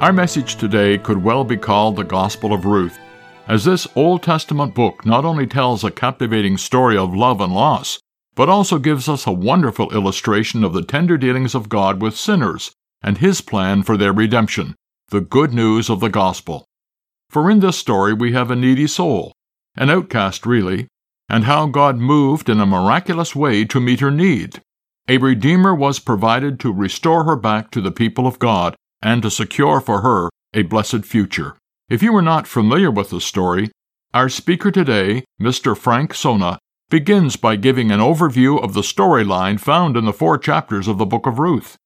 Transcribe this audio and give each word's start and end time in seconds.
Our 0.00 0.12
message 0.12 0.54
today 0.54 0.96
could 0.96 1.24
well 1.24 1.42
be 1.42 1.56
called 1.56 1.96
the 1.96 2.04
Gospel 2.04 2.52
of 2.52 2.64
Ruth, 2.64 2.96
as 3.48 3.64
this 3.64 3.84
Old 3.96 4.22
Testament 4.22 4.72
book 4.72 5.04
not 5.04 5.24
only 5.24 5.44
tells 5.44 5.82
a 5.82 5.90
captivating 5.90 6.56
story 6.56 6.96
of 6.96 7.16
love 7.16 7.40
and 7.40 7.52
loss, 7.52 7.98
but 8.36 8.48
also 8.48 8.78
gives 8.78 9.08
us 9.08 9.26
a 9.26 9.32
wonderful 9.32 9.92
illustration 9.92 10.62
of 10.62 10.72
the 10.72 10.84
tender 10.84 11.18
dealings 11.18 11.52
of 11.52 11.68
God 11.68 12.00
with 12.00 12.16
sinners 12.16 12.70
and 13.02 13.18
His 13.18 13.40
plan 13.40 13.82
for 13.82 13.96
their 13.96 14.12
redemption, 14.12 14.76
the 15.08 15.20
good 15.20 15.52
news 15.52 15.90
of 15.90 15.98
the 15.98 16.08
gospel. 16.08 16.64
For 17.28 17.50
in 17.50 17.58
this 17.58 17.76
story 17.76 18.12
we 18.12 18.30
have 18.34 18.52
a 18.52 18.56
needy 18.56 18.86
soul, 18.86 19.32
an 19.74 19.90
outcast 19.90 20.46
really, 20.46 20.86
and 21.28 21.42
how 21.42 21.66
God 21.66 21.96
moved 21.96 22.48
in 22.48 22.60
a 22.60 22.66
miraculous 22.66 23.34
way 23.34 23.64
to 23.64 23.80
meet 23.80 23.98
her 23.98 24.12
need. 24.12 24.62
A 25.08 25.18
Redeemer 25.18 25.74
was 25.74 25.98
provided 25.98 26.60
to 26.60 26.72
restore 26.72 27.24
her 27.24 27.34
back 27.34 27.72
to 27.72 27.80
the 27.80 27.90
people 27.90 28.28
of 28.28 28.38
God 28.38 28.76
and 29.02 29.22
to 29.22 29.30
secure 29.30 29.80
for 29.80 30.02
her 30.02 30.30
a 30.54 30.62
blessed 30.62 31.04
future. 31.04 31.56
If 31.88 32.02
you 32.02 32.14
are 32.16 32.22
not 32.22 32.46
familiar 32.46 32.90
with 32.90 33.10
the 33.10 33.20
story, 33.20 33.70
our 34.14 34.28
speaker 34.28 34.70
today, 34.70 35.24
Mr. 35.40 35.76
Frank 35.76 36.14
Sona, 36.14 36.58
begins 36.90 37.36
by 37.36 37.56
giving 37.56 37.90
an 37.90 38.00
overview 38.00 38.62
of 38.62 38.74
the 38.74 38.80
storyline 38.80 39.60
found 39.60 39.96
in 39.96 40.04
the 40.04 40.12
four 40.12 40.38
chapters 40.38 40.88
of 40.88 40.98
the 40.98 41.06
book 41.06 41.26
of 41.26 41.38
Ruth. 41.38 41.76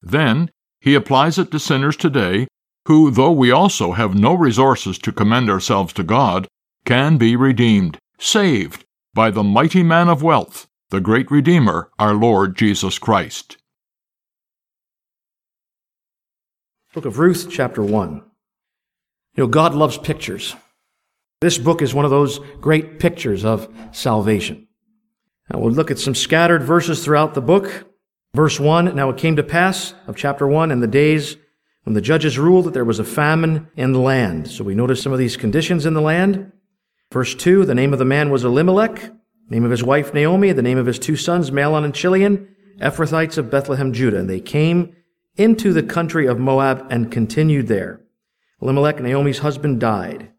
Then, 0.00 0.50
he 0.80 0.94
applies 0.94 1.38
it 1.38 1.50
to 1.50 1.58
sinners 1.58 1.96
today 1.96 2.46
who, 2.86 3.10
though 3.10 3.30
we 3.30 3.50
also 3.50 3.92
have 3.92 4.14
no 4.14 4.34
resources 4.34 4.98
to 4.98 5.12
commend 5.12 5.48
ourselves 5.48 5.92
to 5.94 6.02
God, 6.02 6.48
can 6.84 7.16
be 7.16 7.36
redeemed, 7.36 7.98
saved, 8.18 8.84
by 9.14 9.30
the 9.30 9.44
mighty 9.44 9.82
man 9.82 10.08
of 10.08 10.22
wealth, 10.22 10.66
the 10.90 11.00
great 11.00 11.30
Redeemer, 11.30 11.90
our 11.98 12.14
Lord 12.14 12.56
Jesus 12.56 12.98
Christ. 12.98 13.56
Book 16.92 17.06
of 17.06 17.18
Ruth, 17.18 17.48
chapter 17.50 17.82
1. 17.82 18.22
You 19.36 19.44
know, 19.44 19.46
God 19.46 19.74
loves 19.74 19.96
pictures. 19.96 20.54
This 21.40 21.56
book 21.56 21.80
is 21.80 21.94
one 21.94 22.04
of 22.04 22.10
those 22.10 22.38
great 22.60 23.00
pictures 23.00 23.46
of 23.46 23.66
salvation. 23.92 24.68
Now 25.50 25.60
we'll 25.60 25.72
look 25.72 25.90
at 25.90 25.98
some 25.98 26.14
scattered 26.14 26.62
verses 26.62 27.02
throughout 27.02 27.32
the 27.32 27.40
book. 27.40 27.90
Verse 28.34 28.60
1 28.60 28.94
Now 28.94 29.08
it 29.08 29.16
came 29.16 29.36
to 29.36 29.42
pass 29.42 29.94
of 30.06 30.16
chapter 30.16 30.46
1 30.46 30.70
in 30.70 30.80
the 30.80 30.86
days 30.86 31.38
when 31.84 31.94
the 31.94 32.02
judges 32.02 32.38
ruled 32.38 32.66
that 32.66 32.74
there 32.74 32.84
was 32.84 32.98
a 32.98 33.04
famine 33.04 33.68
in 33.74 33.92
the 33.92 33.98
land. 33.98 34.48
So 34.48 34.62
we 34.62 34.74
notice 34.74 35.02
some 35.02 35.14
of 35.14 35.18
these 35.18 35.38
conditions 35.38 35.86
in 35.86 35.94
the 35.94 36.02
land. 36.02 36.52
Verse 37.10 37.34
2 37.34 37.64
The 37.64 37.74
name 37.74 37.94
of 37.94 38.00
the 38.00 38.04
man 38.04 38.28
was 38.28 38.44
Elimelech, 38.44 39.12
name 39.48 39.64
of 39.64 39.70
his 39.70 39.82
wife 39.82 40.12
Naomi, 40.12 40.52
the 40.52 40.60
name 40.60 40.76
of 40.76 40.86
his 40.86 40.98
two 40.98 41.16
sons 41.16 41.50
Mahlon 41.50 41.86
and 41.86 41.94
Chilion, 41.94 42.54
Ephrathites 42.80 43.38
of 43.38 43.50
Bethlehem, 43.50 43.94
Judah. 43.94 44.18
And 44.18 44.28
they 44.28 44.40
came 44.40 44.94
into 45.36 45.72
the 45.72 45.82
country 45.82 46.26
of 46.26 46.38
Moab 46.38 46.86
and 46.90 47.10
continued 47.10 47.68
there. 47.68 48.00
Elimelech, 48.60 49.00
Naomi's 49.00 49.38
husband, 49.38 49.80
died. 49.80 50.30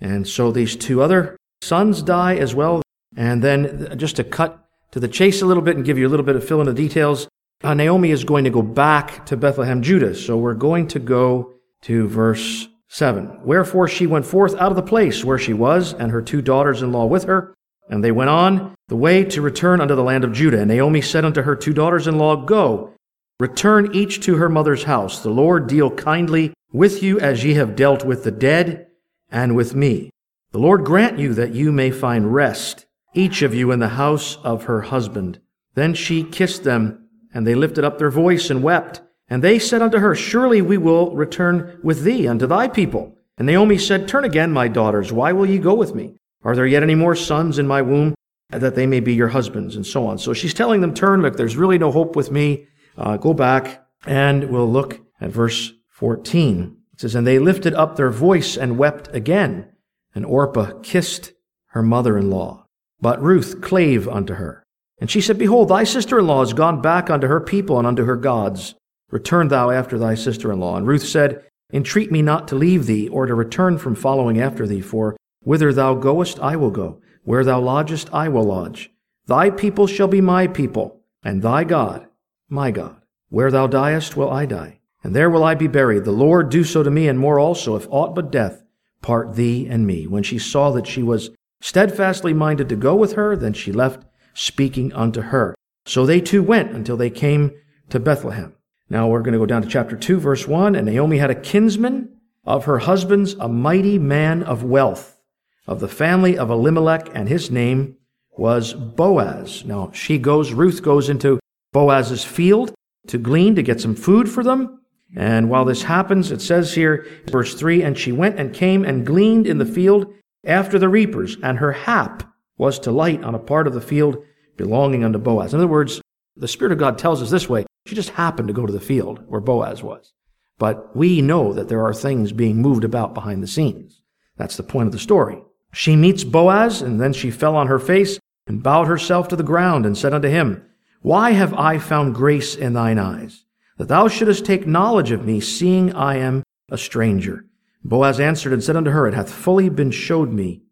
And 0.00 0.26
so 0.26 0.50
these 0.50 0.76
two 0.76 1.02
other 1.02 1.36
sons 1.60 2.02
die 2.02 2.36
as 2.36 2.54
well. 2.54 2.82
And 3.16 3.42
then 3.42 3.96
just 3.98 4.16
to 4.16 4.24
cut 4.24 4.64
to 4.92 5.00
the 5.00 5.08
chase 5.08 5.42
a 5.42 5.46
little 5.46 5.62
bit 5.62 5.76
and 5.76 5.84
give 5.84 5.98
you 5.98 6.06
a 6.06 6.10
little 6.10 6.26
bit 6.26 6.36
of 6.36 6.46
fill 6.46 6.60
in 6.60 6.66
the 6.66 6.74
details, 6.74 7.28
uh, 7.62 7.74
Naomi 7.74 8.10
is 8.10 8.24
going 8.24 8.44
to 8.44 8.50
go 8.50 8.62
back 8.62 9.26
to 9.26 9.36
Bethlehem, 9.36 9.82
Judah. 9.82 10.14
So 10.14 10.36
we're 10.36 10.54
going 10.54 10.88
to 10.88 10.98
go 10.98 11.54
to 11.82 12.08
verse 12.08 12.68
7. 12.88 13.40
Wherefore 13.44 13.88
she 13.88 14.06
went 14.06 14.26
forth 14.26 14.54
out 14.56 14.72
of 14.72 14.76
the 14.76 14.82
place 14.82 15.24
where 15.24 15.38
she 15.38 15.52
was, 15.52 15.92
and 15.92 16.10
her 16.10 16.22
two 16.22 16.42
daughters 16.42 16.82
in 16.82 16.92
law 16.92 17.06
with 17.06 17.24
her. 17.24 17.54
And 17.88 18.02
they 18.02 18.12
went 18.12 18.30
on 18.30 18.74
the 18.88 18.96
way 18.96 19.24
to 19.24 19.42
return 19.42 19.80
unto 19.80 19.94
the 19.94 20.02
land 20.02 20.24
of 20.24 20.32
Judah. 20.32 20.60
And 20.60 20.68
Naomi 20.68 21.00
said 21.00 21.24
unto 21.24 21.42
her 21.42 21.56
two 21.56 21.72
daughters 21.72 22.06
in 22.06 22.18
law, 22.18 22.36
Go, 22.36 22.94
Return 23.42 23.92
each 23.92 24.20
to 24.20 24.36
her 24.36 24.48
mother's 24.48 24.84
house. 24.84 25.20
The 25.20 25.28
Lord 25.28 25.66
deal 25.66 25.90
kindly 25.90 26.54
with 26.72 27.02
you 27.02 27.18
as 27.18 27.42
ye 27.42 27.54
have 27.54 27.74
dealt 27.74 28.04
with 28.04 28.22
the 28.22 28.30
dead 28.30 28.86
and 29.32 29.56
with 29.56 29.74
me. 29.74 30.10
The 30.52 30.60
Lord 30.60 30.84
grant 30.84 31.18
you 31.18 31.34
that 31.34 31.52
you 31.52 31.72
may 31.72 31.90
find 31.90 32.32
rest, 32.32 32.86
each 33.14 33.42
of 33.42 33.52
you 33.52 33.72
in 33.72 33.80
the 33.80 33.98
house 33.98 34.36
of 34.44 34.66
her 34.66 34.82
husband. 34.82 35.40
Then 35.74 35.92
she 35.92 36.22
kissed 36.22 36.62
them, 36.62 37.08
and 37.34 37.44
they 37.44 37.56
lifted 37.56 37.82
up 37.82 37.98
their 37.98 38.12
voice 38.12 38.48
and 38.48 38.62
wept. 38.62 39.02
And 39.26 39.42
they 39.42 39.58
said 39.58 39.82
unto 39.82 39.98
her, 39.98 40.14
Surely 40.14 40.62
we 40.62 40.78
will 40.78 41.10
return 41.10 41.80
with 41.82 42.04
thee 42.04 42.28
unto 42.28 42.46
thy 42.46 42.68
people. 42.68 43.18
And 43.38 43.48
Naomi 43.48 43.76
said, 43.76 44.06
Turn 44.06 44.24
again, 44.24 44.52
my 44.52 44.68
daughters. 44.68 45.12
Why 45.12 45.32
will 45.32 45.46
ye 45.46 45.58
go 45.58 45.74
with 45.74 45.96
me? 45.96 46.14
Are 46.44 46.54
there 46.54 46.64
yet 46.64 46.84
any 46.84 46.94
more 46.94 47.16
sons 47.16 47.58
in 47.58 47.66
my 47.66 47.82
womb 47.82 48.14
that 48.50 48.76
they 48.76 48.86
may 48.86 49.00
be 49.00 49.14
your 49.14 49.30
husbands? 49.30 49.74
And 49.74 49.84
so 49.84 50.06
on. 50.06 50.18
So 50.18 50.32
she's 50.32 50.54
telling 50.54 50.80
them, 50.80 50.94
Turn, 50.94 51.22
look, 51.22 51.36
there's 51.36 51.56
really 51.56 51.78
no 51.78 51.90
hope 51.90 52.14
with 52.14 52.30
me. 52.30 52.68
Uh, 52.96 53.16
go 53.16 53.34
back 53.34 53.86
and 54.06 54.50
we'll 54.50 54.70
look 54.70 55.00
at 55.20 55.30
verse 55.30 55.72
14. 55.88 56.76
It 56.92 57.00
says, 57.00 57.14
And 57.14 57.26
they 57.26 57.38
lifted 57.38 57.74
up 57.74 57.96
their 57.96 58.10
voice 58.10 58.56
and 58.56 58.78
wept 58.78 59.08
again. 59.14 59.68
And 60.14 60.26
Orpah 60.26 60.80
kissed 60.82 61.32
her 61.68 61.82
mother-in-law. 61.82 62.66
But 63.00 63.22
Ruth 63.22 63.60
clave 63.60 64.08
unto 64.08 64.34
her. 64.34 64.64
And 65.00 65.10
she 65.10 65.20
said, 65.20 65.38
Behold, 65.38 65.68
thy 65.68 65.84
sister-in-law 65.84 66.42
is 66.42 66.52
gone 66.52 66.80
back 66.80 67.10
unto 67.10 67.26
her 67.26 67.40
people 67.40 67.78
and 67.78 67.86
unto 67.86 68.04
her 68.04 68.16
gods. 68.16 68.74
Return 69.10 69.48
thou 69.48 69.70
after 69.70 69.98
thy 69.98 70.14
sister-in-law. 70.14 70.76
And 70.76 70.86
Ruth 70.86 71.04
said, 71.04 71.44
Entreat 71.72 72.12
me 72.12 72.20
not 72.20 72.46
to 72.48 72.54
leave 72.54 72.86
thee, 72.86 73.08
or 73.08 73.26
to 73.26 73.34
return 73.34 73.78
from 73.78 73.94
following 73.94 74.38
after 74.38 74.66
thee, 74.66 74.82
for 74.82 75.16
whither 75.40 75.72
thou 75.72 75.94
goest, 75.94 76.38
I 76.40 76.56
will 76.56 76.70
go. 76.70 77.00
Where 77.24 77.44
thou 77.44 77.60
lodgest, 77.60 78.12
I 78.12 78.28
will 78.28 78.44
lodge. 78.44 78.90
Thy 79.26 79.48
people 79.50 79.86
shall 79.86 80.08
be 80.08 80.20
my 80.20 80.46
people, 80.46 81.00
and 81.22 81.40
thy 81.40 81.64
God 81.64 82.06
my 82.52 82.70
God. 82.70 83.00
Where 83.30 83.50
thou 83.50 83.66
diest, 83.66 84.14
will 84.14 84.30
I 84.30 84.44
die, 84.44 84.80
and 85.02 85.16
there 85.16 85.30
will 85.30 85.42
I 85.42 85.54
be 85.54 85.66
buried. 85.66 86.04
The 86.04 86.12
Lord 86.12 86.50
do 86.50 86.62
so 86.62 86.82
to 86.82 86.90
me, 86.90 87.08
and 87.08 87.18
more 87.18 87.38
also, 87.38 87.74
if 87.76 87.88
aught 87.90 88.14
but 88.14 88.30
death 88.30 88.62
part 89.00 89.34
thee 89.34 89.66
and 89.66 89.86
me. 89.86 90.06
When 90.06 90.22
she 90.22 90.38
saw 90.38 90.70
that 90.72 90.86
she 90.86 91.02
was 91.02 91.30
steadfastly 91.60 92.32
minded 92.32 92.68
to 92.68 92.76
go 92.76 92.94
with 92.94 93.14
her, 93.14 93.34
then 93.36 93.52
she 93.52 93.72
left, 93.72 94.04
speaking 94.34 94.92
unto 94.92 95.22
her. 95.22 95.54
So 95.86 96.06
they 96.06 96.20
two 96.20 96.42
went 96.42 96.72
until 96.72 96.96
they 96.96 97.10
came 97.10 97.52
to 97.90 97.98
Bethlehem. 97.98 98.54
Now 98.88 99.08
we're 99.08 99.22
going 99.22 99.32
to 99.32 99.38
go 99.38 99.46
down 99.46 99.62
to 99.62 99.68
chapter 99.68 99.96
2, 99.96 100.20
verse 100.20 100.46
1. 100.46 100.74
And 100.74 100.86
Naomi 100.86 101.18
had 101.18 101.30
a 101.30 101.34
kinsman 101.34 102.16
of 102.44 102.66
her 102.66 102.78
husband's, 102.80 103.34
a 103.34 103.48
mighty 103.48 103.98
man 103.98 104.42
of 104.42 104.62
wealth, 104.62 105.18
of 105.66 105.80
the 105.80 105.88
family 105.88 106.36
of 106.38 106.50
Elimelech, 106.50 107.08
and 107.14 107.28
his 107.28 107.50
name 107.50 107.96
was 108.36 108.72
Boaz. 108.74 109.64
Now 109.64 109.90
she 109.92 110.18
goes, 110.18 110.52
Ruth 110.52 110.82
goes 110.82 111.08
into 111.08 111.40
Boaz's 111.72 112.24
field 112.24 112.74
to 113.08 113.18
glean, 113.18 113.54
to 113.56 113.62
get 113.62 113.80
some 113.80 113.94
food 113.94 114.28
for 114.28 114.44
them. 114.44 114.80
And 115.16 115.50
while 115.50 115.64
this 115.64 115.82
happens, 115.82 116.30
it 116.30 116.40
says 116.40 116.74
here, 116.74 117.06
verse 117.30 117.54
3 117.54 117.82
And 117.82 117.98
she 117.98 118.12
went 118.12 118.38
and 118.38 118.54
came 118.54 118.84
and 118.84 119.06
gleaned 119.06 119.46
in 119.46 119.58
the 119.58 119.66
field 119.66 120.12
after 120.44 120.78
the 120.78 120.88
reapers, 120.88 121.36
and 121.42 121.58
her 121.58 121.72
hap 121.72 122.22
was 122.56 122.78
to 122.80 122.90
light 122.90 123.22
on 123.22 123.34
a 123.34 123.38
part 123.38 123.66
of 123.66 123.74
the 123.74 123.80
field 123.80 124.24
belonging 124.56 125.04
unto 125.04 125.18
Boaz. 125.18 125.52
In 125.52 125.60
other 125.60 125.68
words, 125.68 126.00
the 126.36 126.48
Spirit 126.48 126.72
of 126.72 126.78
God 126.78 126.98
tells 126.98 127.22
us 127.22 127.30
this 127.30 127.48
way 127.48 127.66
she 127.86 127.94
just 127.94 128.10
happened 128.10 128.48
to 128.48 128.54
go 128.54 128.64
to 128.64 128.72
the 128.72 128.80
field 128.80 129.22
where 129.26 129.40
Boaz 129.40 129.82
was. 129.82 130.12
But 130.58 130.94
we 130.96 131.20
know 131.20 131.52
that 131.52 131.68
there 131.68 131.84
are 131.84 131.94
things 131.94 132.32
being 132.32 132.62
moved 132.62 132.84
about 132.84 133.14
behind 133.14 133.42
the 133.42 133.48
scenes. 133.48 134.02
That's 134.36 134.56
the 134.56 134.62
point 134.62 134.86
of 134.86 134.92
the 134.92 134.98
story. 134.98 135.42
She 135.72 135.96
meets 135.96 136.24
Boaz, 136.24 136.82
and 136.82 137.00
then 137.00 137.12
she 137.12 137.30
fell 137.30 137.56
on 137.56 137.66
her 137.66 137.78
face 137.78 138.18
and 138.46 138.62
bowed 138.62 138.86
herself 138.86 139.28
to 139.28 139.36
the 139.36 139.42
ground 139.42 139.86
and 139.86 139.96
said 139.96 140.14
unto 140.14 140.28
him, 140.28 140.64
why 141.02 141.32
have 141.32 141.52
I 141.54 141.78
found 141.78 142.14
grace 142.14 142.54
in 142.54 142.72
thine 142.72 142.98
eyes, 142.98 143.44
that 143.76 143.88
thou 143.88 144.08
shouldest 144.08 144.44
take 144.44 144.66
knowledge 144.66 145.10
of 145.10 145.24
me, 145.24 145.40
seeing 145.40 145.92
I 145.92 146.16
am 146.16 146.44
a 146.70 146.78
stranger? 146.78 147.44
Boaz 147.84 148.20
answered 148.20 148.52
and 148.52 148.62
said 148.62 148.76
unto 148.76 148.92
her, 148.92 149.08
It 149.08 149.14
hath 149.14 149.32
fully 149.32 149.68
been 149.68 149.90
showed 149.90 150.32
me 150.32 150.62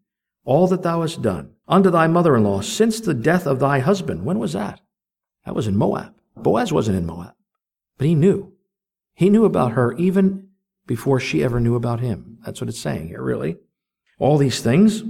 all 0.45 0.67
that 0.67 0.83
thou 0.83 1.01
hast 1.01 1.21
done 1.21 1.51
unto 1.67 1.89
thy 1.91 2.07
mother-in-law 2.07 2.61
since 2.61 2.99
the 2.99 3.13
death 3.13 3.45
of 3.45 3.59
thy 3.59 3.79
husband. 3.79 4.25
When 4.25 4.39
was 4.39 4.53
that? 4.53 4.79
That 5.45 5.55
was 5.55 5.67
in 5.67 5.77
Moab. 5.77 6.13
Boaz 6.37 6.71
wasn't 6.71 6.97
in 6.97 7.05
Moab, 7.05 7.33
but 7.97 8.07
he 8.07 8.15
knew. 8.15 8.53
He 9.13 9.29
knew 9.29 9.43
about 9.43 9.73
her 9.73 9.93
even 9.93 10.47
before 10.87 11.19
she 11.19 11.43
ever 11.43 11.59
knew 11.59 11.75
about 11.75 11.99
him. 11.99 12.39
That's 12.45 12.61
what 12.61 12.69
it's 12.69 12.79
saying 12.79 13.09
here, 13.09 13.21
really. 13.21 13.57
All 14.17 14.37
these 14.37 14.61
things 14.61 15.03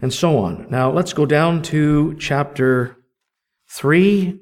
and 0.00 0.12
so 0.12 0.38
on. 0.38 0.66
Now 0.70 0.90
let's 0.90 1.12
go 1.12 1.26
down 1.26 1.62
to 1.62 2.14
chapter 2.18 2.96
3 3.68 4.40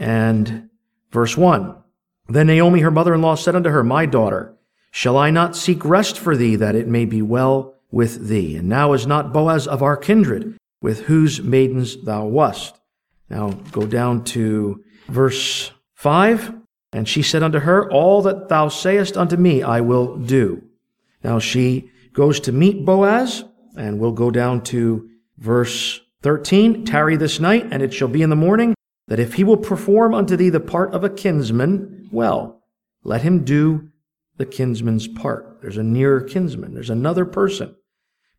and 0.00 0.70
verse 1.12 1.36
1. 1.36 1.76
Then 2.28 2.46
Naomi, 2.46 2.80
her 2.80 2.90
mother 2.90 3.14
in 3.14 3.22
law, 3.22 3.34
said 3.34 3.54
unto 3.54 3.70
her, 3.70 3.84
My 3.84 4.06
daughter, 4.06 4.56
shall 4.90 5.16
I 5.16 5.30
not 5.30 5.54
seek 5.54 5.84
rest 5.84 6.18
for 6.18 6.36
thee, 6.36 6.56
that 6.56 6.74
it 6.74 6.88
may 6.88 7.04
be 7.04 7.22
well 7.22 7.74
with 7.90 8.28
thee? 8.28 8.56
And 8.56 8.68
now 8.68 8.94
is 8.94 9.06
not 9.06 9.32
Boaz 9.32 9.68
of 9.68 9.82
our 9.82 9.96
kindred, 9.96 10.56
with 10.80 11.02
whose 11.02 11.42
maidens 11.42 12.02
thou 12.04 12.24
wast. 12.24 12.80
Now 13.28 13.50
go 13.70 13.86
down 13.86 14.24
to 14.24 14.82
verse 15.08 15.70
5. 15.94 16.54
And 16.92 17.08
she 17.08 17.22
said 17.22 17.42
unto 17.42 17.60
her, 17.60 17.90
All 17.90 18.22
that 18.22 18.48
thou 18.48 18.68
sayest 18.68 19.16
unto 19.16 19.36
me, 19.36 19.62
I 19.62 19.80
will 19.80 20.16
do. 20.16 20.64
Now 21.22 21.38
she 21.38 21.90
goes 22.12 22.40
to 22.40 22.52
meet 22.52 22.84
Boaz, 22.84 23.44
and 23.76 24.00
we'll 24.00 24.12
go 24.12 24.30
down 24.30 24.62
to 24.62 25.08
verse 25.38 26.00
13. 26.22 26.84
Tarry 26.84 27.16
this 27.16 27.38
night, 27.38 27.68
and 27.70 27.82
it 27.82 27.92
shall 27.92 28.08
be 28.08 28.22
in 28.22 28.30
the 28.30 28.36
morning 28.36 28.74
that 29.10 29.18
if 29.18 29.34
he 29.34 29.42
will 29.42 29.56
perform 29.56 30.14
unto 30.14 30.36
thee 30.36 30.50
the 30.50 30.60
part 30.60 30.94
of 30.94 31.02
a 31.02 31.10
kinsman, 31.10 32.08
well, 32.12 32.62
let 33.02 33.22
him 33.22 33.42
do 33.42 33.90
the 34.36 34.46
kinsman's 34.46 35.08
part. 35.08 35.58
There's 35.60 35.76
a 35.76 35.82
nearer 35.82 36.20
kinsman. 36.20 36.74
There's 36.74 36.90
another 36.90 37.24
person. 37.24 37.74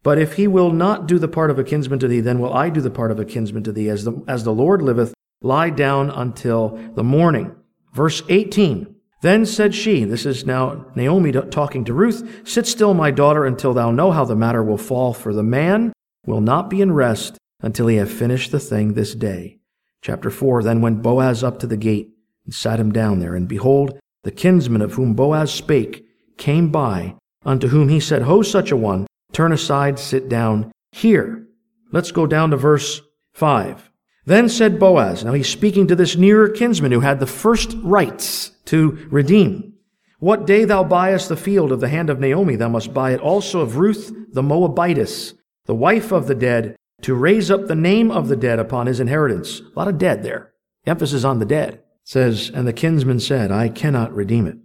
But 0.02 0.18
if 0.18 0.36
he 0.36 0.48
will 0.48 0.72
not 0.72 1.08
do 1.08 1.20
the 1.20 1.28
part 1.28 1.52
of 1.52 1.60
a 1.60 1.66
kinsman 1.66 2.00
to 2.00 2.08
thee, 2.08 2.22
then 2.22 2.40
will 2.40 2.54
I 2.54 2.70
do 2.70 2.80
the 2.80 2.90
part 2.90 3.12
of 3.12 3.20
a 3.20 3.26
kinsman 3.26 3.64
to 3.64 3.74
thee. 3.74 3.90
As 3.90 4.06
the, 4.06 4.24
as 4.30 4.46
the 4.46 4.54
Lord 4.54 4.82
liveth, 4.82 5.14
lie 5.42 5.72
down 5.72 6.10
until 6.10 6.80
the 6.96 7.04
morning. 7.04 7.54
Verse 7.94 8.24
18. 8.30 8.96
Then 9.22 9.46
said 9.46 9.76
she, 9.76 10.06
this 10.06 10.26
is 10.26 10.46
now 10.46 10.86
Naomi 10.96 11.34
talking 11.34 11.84
to 11.84 11.94
Ruth, 11.94 12.48
sit 12.48 12.66
still, 12.66 12.94
my 12.94 13.12
daughter, 13.12 13.46
until 13.46 13.74
thou 13.74 13.92
know 13.92 14.12
how 14.12 14.24
the 14.24 14.38
matter 14.38 14.64
will 14.64 14.78
fall, 14.78 15.14
for 15.14 15.34
the 15.34 15.44
man 15.44 15.92
will 16.26 16.42
not 16.42 16.70
be 16.70 16.82
in 16.82 16.94
rest 16.94 17.38
until 17.60 17.88
he 17.88 17.98
have 17.98 18.10
finished 18.10 18.52
the 18.52 18.60
thing 18.60 18.94
this 18.94 19.14
day. 19.14 19.61
Chapter 20.01 20.30
4. 20.30 20.63
Then 20.63 20.81
went 20.81 21.01
Boaz 21.01 21.44
up 21.44 21.59
to 21.59 21.68
the 21.68 21.77
gate 21.77 22.09
and 22.45 22.53
sat 22.53 22.80
him 22.80 22.92
down 22.92 23.19
there. 23.19 23.36
And 23.36 23.48
behold, 23.48 24.00
the 24.24 24.31
kinsman 24.31 24.81
of 24.81 24.94
whom 24.94 25.13
Boaz 25.13 25.53
spake 25.53 26.06
came 26.38 26.71
by, 26.71 27.15
unto 27.45 27.68
whom 27.68 27.89
he 27.89 28.00
said, 28.00 28.24
Ho, 28.24 28.42
such 28.42 28.71
a 28.71 28.77
one, 28.77 29.07
turn 29.31 29.51
aside, 29.51 30.00
sit 30.00 30.30
down 30.30 30.71
here. 30.92 31.48
Let's 31.92 32.12
go 32.12 32.25
down 32.25 32.51
to 32.51 32.57
verse 32.57 33.01
5. 33.33 33.92
Then 34.25 34.50
said 34.50 34.80
Boaz, 34.80 35.24
now 35.24 35.33
he's 35.33 35.50
speaking 35.50 35.88
to 35.88 35.95
this 35.95 36.15
nearer 36.15 36.48
kinsman 36.50 36.92
who 36.92 37.00
had 37.00 37.19
the 37.19 37.25
first 37.27 37.75
rights 37.81 38.51
to 38.65 39.07
redeem. 39.09 39.74
What 40.19 40.45
day 40.45 40.65
thou 40.65 40.83
buyest 40.83 41.30
the 41.30 41.36
field 41.36 41.71
of 41.71 41.80
the 41.80 41.89
hand 41.89 42.09
of 42.12 42.19
Naomi, 42.19 42.56
thou 42.56 42.69
must 42.69 42.94
buy 42.94 43.13
it 43.13 43.19
also 43.19 43.62
of 43.62 43.77
Ruth 43.77 44.13
the 44.31 44.44
Moabitess, 44.44 45.33
the 45.65 45.75
wife 45.75 46.12
of 46.12 46.27
the 46.27 46.36
dead, 46.36 46.75
to 47.03 47.15
raise 47.15 47.50
up 47.50 47.68
the 47.68 47.75
name 47.75 48.12
of 48.12 48.27
the 48.27 48.36
dead 48.36 48.59
upon 48.59 48.88
his 48.88 49.00
inheritance. 49.00 49.59
A 49.59 49.80
lot 49.80 49.88
of 49.88 49.98
dead 49.98 50.24
there. 50.24 50.53
Emphasis 50.86 51.24
on 51.24 51.39
the 51.39 51.45
dead. 51.45 51.75
It 51.75 51.83
says, 52.03 52.51
and 52.53 52.68
the 52.68 52.74
kinsman 52.74 53.19
said, 53.19 53.51
I 53.51 53.69
cannot 53.69 54.13
redeem 54.13 54.48
it 54.48 54.57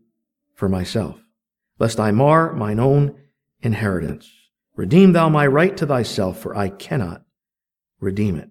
for 0.55 0.69
myself, 0.69 1.21
lest 1.79 2.01
I 2.01 2.11
mar 2.11 2.53
mine 2.53 2.81
own 2.81 3.15
inheritance. 3.61 4.31
Redeem 4.75 5.13
thou 5.13 5.29
my 5.29 5.47
right 5.47 5.77
to 5.77 5.87
thyself, 5.87 6.39
for 6.39 6.57
I 6.57 6.69
cannot 6.69 7.23
redeem 8.01 8.37
it. 8.37 8.51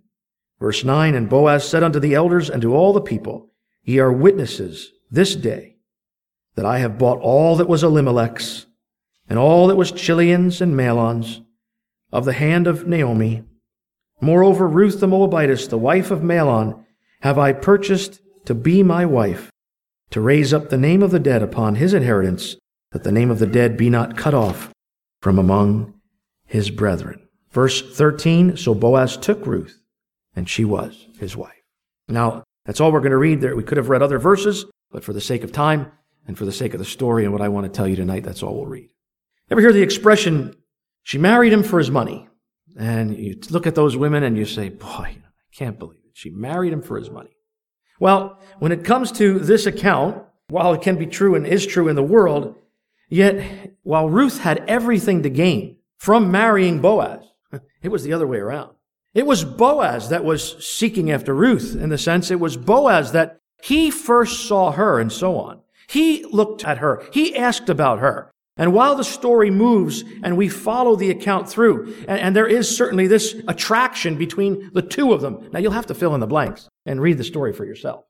Verse 0.60 0.84
9, 0.84 1.16
And 1.16 1.30
Boaz 1.30 1.68
said 1.68 1.84
unto 1.84 2.00
the 2.00 2.16
elders 2.16 2.50
and 2.50 2.62
to 2.62 2.76
all 2.76 2.94
the 2.94 3.02
people, 3.02 3.52
Ye 3.84 4.00
are 4.00 4.12
witnesses 4.12 4.92
this 5.12 5.36
day 5.36 5.78
that 6.56 6.66
I 6.66 6.80
have 6.80 6.98
bought 6.98 7.20
all 7.20 7.56
that 7.58 7.70
was 7.70 7.84
Elimelech's 7.84 8.66
and 9.28 9.38
all 9.38 9.68
that 9.68 9.76
was 9.76 9.92
Chilion's 9.92 10.62
and 10.62 10.76
Mahlon's 10.76 11.42
of 12.12 12.26
the 12.26 12.34
hand 12.34 12.68
of 12.68 12.88
Naomi. 12.88 13.44
Moreover, 14.22 14.68
Ruth 14.68 15.00
the 15.00 15.08
Moabitess, 15.08 15.68
the 15.68 15.78
wife 15.78 16.12
of 16.12 16.22
Mahlon, 16.22 16.84
have 17.22 17.38
I 17.38 17.54
purchased 17.54 18.22
to 18.46 18.54
be 18.54 18.84
my 18.84 19.06
wife, 19.06 19.50
to 20.12 20.22
raise 20.22 20.54
up 20.54 20.70
the 20.70 20.78
name 20.78 21.04
of 21.04 21.12
the 21.12 21.20
dead 21.20 21.42
upon 21.42 21.76
his 21.76 21.94
inheritance, 21.94 22.56
that 22.92 23.04
the 23.04 23.12
name 23.12 23.32
of 23.32 23.40
the 23.40 23.48
dead 23.48 23.78
be 23.78 23.90
not 23.90 24.18
cut 24.18 24.34
off 24.34 24.72
from 25.22 25.38
among 25.40 25.94
his 26.46 26.70
brethren. 26.70 27.28
Verse 27.52 27.82
13, 27.96 28.58
so 28.58 28.74
Boaz 28.74 29.18
took 29.18 29.46
Ruth 29.46 29.82
and 30.36 30.48
she 30.50 30.66
was 30.66 31.08
his 31.20 31.36
wife. 31.36 31.52
Now, 32.08 32.44
that's 32.66 32.80
all 32.80 32.92
we're 32.92 33.00
going 33.00 33.12
to 33.12 33.18
read 33.18 33.42
there. 33.42 33.56
We 33.56 33.64
could 33.64 33.78
have 33.78 33.90
read 33.90 34.02
other 34.02 34.20
verses, 34.20 34.66
but 34.92 35.04
for 35.04 35.14
the 35.14 35.22
sake 35.22 35.44
of 35.44 35.52
time 35.52 35.92
and 36.28 36.38
for 36.38 36.46
the 36.46 36.52
sake 36.52 36.74
of 36.74 36.80
the 36.80 36.86
story 36.86 37.24
and 37.24 37.32
what 37.32 37.42
I 37.42 37.50
want 37.50 37.66
to 37.66 37.76
tell 37.76 37.88
you 37.88 37.96
tonight, 37.96 38.24
that's 38.24 38.44
all 38.44 38.56
we'll 38.56 38.66
read. 38.66 38.90
Ever 39.50 39.62
hear 39.62 39.74
the 39.74 39.82
expression, 39.82 40.56
she 41.04 41.18
married 41.18 41.54
him 41.54 41.64
for 41.64 41.80
his 41.80 41.92
money? 41.92 42.28
And 42.78 43.18
you 43.18 43.40
look 43.50 43.68
at 43.68 43.76
those 43.76 43.96
women 43.96 44.24
and 44.24 44.38
you 44.38 44.46
say, 44.46 44.70
boy, 44.70 44.88
I 44.88 45.18
can't 45.54 45.80
believe 45.80 46.02
it. 46.06 46.12
She 46.14 46.30
married 46.30 46.74
him 46.74 46.82
for 46.82 46.98
his 46.98 47.10
money. 47.10 47.36
Well, 48.00 48.40
when 48.60 48.72
it 48.72 48.84
comes 48.84 49.12
to 49.14 49.40
this 49.40 49.66
account, 49.66 50.24
while 50.50 50.74
it 50.74 50.82
can 50.82 50.98
be 50.98 51.06
true 51.06 51.36
and 51.36 51.48
is 51.48 51.66
true 51.66 51.88
in 51.88 51.96
the 51.96 52.04
world, 52.04 52.56
yet 53.10 53.72
while 53.84 54.10
Ruth 54.10 54.40
had 54.40 54.64
everything 54.68 55.24
to 55.24 55.30
gain 55.30 55.78
from 55.98 56.32
marrying 56.32 56.82
Boaz, 56.82 57.24
it 57.82 57.90
was 57.90 58.04
the 58.04 58.14
other 58.14 58.28
way 58.28 58.38
around. 58.38 58.72
It 59.14 59.26
was 59.26 59.46
Boaz 59.46 60.10
that 60.10 60.26
was 60.26 60.64
seeking 60.66 61.10
after 61.10 61.34
Ruth 61.34 61.76
in 61.76 61.90
the 61.90 61.98
sense 61.98 62.30
it 62.30 62.40
was 62.40 62.58
Boaz 62.58 63.14
that 63.14 63.40
he 63.64 63.90
first 63.90 64.46
saw 64.46 64.72
her 64.72 65.00
and 65.00 65.12
so 65.12 65.38
on. 65.40 65.62
He 65.88 66.26
looked 66.26 66.66
at 66.66 66.80
her. 66.80 67.04
He 67.12 67.36
asked 67.36 67.70
about 67.70 68.00
her. 68.00 68.32
And 68.58 68.74
while 68.74 68.96
the 68.96 69.04
story 69.04 69.52
moves 69.52 70.04
and 70.24 70.38
we 70.38 70.48
follow 70.48 70.96
the 70.96 71.12
account 71.12 71.50
through, 71.50 71.94
and, 72.08 72.20
and, 72.20 72.36
there 72.36 72.48
is 72.48 72.76
certainly 72.76 73.06
this 73.06 73.36
attraction 73.50 74.18
between 74.18 74.72
the 74.74 74.82
two 74.82 75.12
of 75.12 75.20
them. 75.20 75.50
Now 75.52 75.60
you'll 75.60 75.74
have 75.74 75.88
to 75.88 75.94
fill 75.94 76.16
in 76.16 76.22
the 76.22 76.28
blanks 76.28 76.70
and 76.86 77.02
read 77.02 77.18
the 77.18 77.26
story 77.26 77.52
for 77.52 77.66
yourself. 77.66 78.06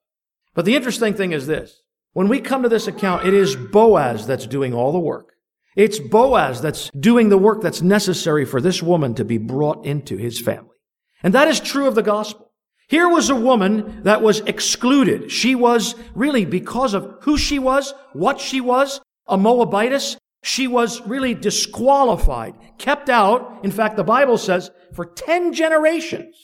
But 0.53 0.65
the 0.65 0.75
interesting 0.75 1.15
thing 1.15 1.31
is 1.31 1.47
this. 1.47 1.81
When 2.13 2.27
we 2.27 2.39
come 2.41 2.63
to 2.63 2.69
this 2.69 2.87
account, 2.87 3.27
it 3.27 3.33
is 3.33 3.55
Boaz 3.55 4.27
that's 4.27 4.45
doing 4.45 4.73
all 4.73 4.91
the 4.91 4.99
work. 4.99 5.33
It's 5.75 5.99
Boaz 5.99 6.61
that's 6.61 6.89
doing 6.91 7.29
the 7.29 7.37
work 7.37 7.61
that's 7.61 7.81
necessary 7.81 8.45
for 8.45 8.61
this 8.61 8.81
woman 8.81 9.15
to 9.15 9.25
be 9.25 9.37
brought 9.37 9.85
into 9.85 10.15
his 10.15 10.39
family. 10.39 10.75
And 11.23 11.33
that 11.33 11.47
is 11.47 11.59
true 11.59 11.87
of 11.87 11.95
the 11.95 12.03
gospel. 12.03 12.53
Here 12.87 13.09
was 13.09 13.29
a 13.29 13.35
woman 13.35 14.03
that 14.03 14.21
was 14.21 14.41
excluded. 14.41 15.31
She 15.31 15.55
was 15.55 15.95
really, 16.13 16.45
because 16.45 16.93
of 16.93 17.17
who 17.21 17.37
she 17.37 17.57
was, 17.57 17.93
what 18.13 18.39
she 18.39 18.61
was, 18.61 19.01
a 19.27 19.37
Moabitess, 19.37 20.17
she 20.45 20.67
was 20.67 21.01
really 21.07 21.33
disqualified, 21.33 22.53
kept 22.77 23.09
out. 23.09 23.61
In 23.63 23.71
fact, 23.71 23.97
the 23.97 24.03
Bible 24.03 24.37
says 24.37 24.69
for 24.93 25.03
10 25.03 25.53
generations, 25.53 26.35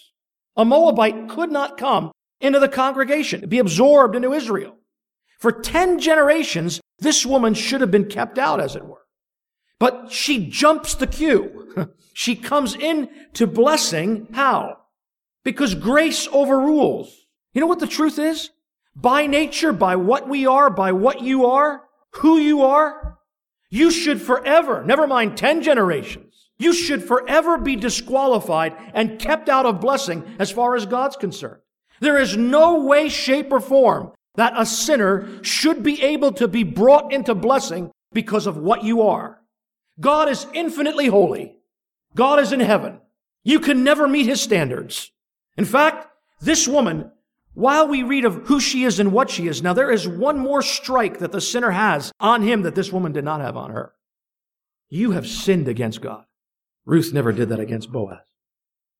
a 0.58 0.65
Moabite 0.65 1.29
could 1.29 1.51
not 1.51 1.77
come 1.77 2.12
into 2.39 2.60
the 2.60 2.67
congregation, 2.67 3.48
be 3.48 3.60
absorbed 3.60 4.15
into 4.15 4.34
Israel. 4.34 4.75
For 5.38 5.51
10 5.51 6.00
generations, 6.00 6.81
this 6.98 7.27
woman 7.27 7.53
should 7.53 7.79
have 7.81 7.91
been 7.91 8.08
kept 8.08 8.39
out, 8.39 8.60
as 8.60 8.75
it 8.75 8.86
were. 8.86 9.05
But 9.77 10.12
she 10.12 10.50
jumps 10.50 10.96
the 10.96 11.08
queue. 11.08 11.74
She 12.13 12.36
comes 12.36 12.75
in 12.75 13.08
to 13.36 13.48
blessing. 13.48 14.27
How? 14.34 14.79
Because 15.46 15.75
grace 15.75 16.27
overrules. 16.34 17.25
You 17.53 17.62
know 17.62 17.67
what 17.67 17.79
the 17.79 17.88
truth 17.88 18.20
is? 18.20 18.50
By 18.93 19.27
nature, 19.27 19.72
by 19.72 19.96
what 19.96 20.27
we 20.27 20.46
are, 20.46 20.70
by 20.70 20.91
what 20.91 21.22
you 21.22 21.46
are, 21.46 21.84
who 22.15 22.38
you 22.38 22.63
are, 22.63 23.17
you 23.71 23.89
should 23.89 24.21
forever, 24.21 24.83
never 24.85 25.07
mind 25.07 25.37
10 25.37 25.63
generations, 25.63 26.49
you 26.59 26.73
should 26.73 27.03
forever 27.03 27.57
be 27.57 27.75
disqualified 27.75 28.75
and 28.93 29.17
kept 29.17 29.49
out 29.49 29.65
of 29.65 29.81
blessing 29.81 30.23
as 30.37 30.51
far 30.51 30.75
as 30.75 30.85
God's 30.85 31.15
concerned. 31.15 31.61
There 32.01 32.19
is 32.19 32.37
no 32.37 32.83
way, 32.83 33.09
shape, 33.09 33.51
or 33.51 33.59
form 33.59 34.11
that 34.35 34.53
a 34.55 34.65
sinner 34.65 35.27
should 35.41 35.81
be 35.81 36.01
able 36.03 36.33
to 36.33 36.47
be 36.47 36.63
brought 36.63 37.11
into 37.11 37.33
blessing 37.33 37.91
because 38.11 38.45
of 38.45 38.57
what 38.57 38.83
you 38.83 39.01
are. 39.01 39.41
God 39.99 40.29
is 40.29 40.45
infinitely 40.53 41.07
holy. 41.07 41.55
God 42.15 42.39
is 42.39 42.51
in 42.51 42.59
heaven. 42.59 42.99
You 43.43 43.59
can 43.59 43.83
never 43.83 44.07
meet 44.07 44.25
his 44.25 44.41
standards. 44.41 45.11
In 45.57 45.65
fact, 45.65 46.07
this 46.39 46.67
woman, 46.67 47.11
while 47.53 47.88
we 47.88 48.03
read 48.03 48.25
of 48.25 48.48
who 48.48 48.60
she 48.60 48.84
is 48.84 49.00
and 49.00 49.12
what 49.12 49.29
she 49.29 49.48
is, 49.48 49.62
now 49.62 49.74
there 49.74 49.91
is 49.91 50.08
one 50.08 50.39
more 50.39 50.62
strike 50.62 51.20
that 51.20 51.31
the 51.31 51.41
sinner 51.41 51.72
has 51.72 52.12
on 52.20 52.43
him 52.43 52.62
that 52.62 52.75
this 52.75 52.91
woman 52.91 53.12
did 53.12 53.25
not 53.25 53.41
have 53.41 53.58
on 53.58 53.72
her. 53.72 53.93
You 54.89 55.12
have 55.12 55.27
sinned 55.27 55.67
against 55.67 56.01
God. 56.01 56.25
Ruth 56.86 57.13
never 57.13 57.31
did 57.31 57.50
that 57.50 57.60
against 57.60 57.91
Boaz. 57.91 58.20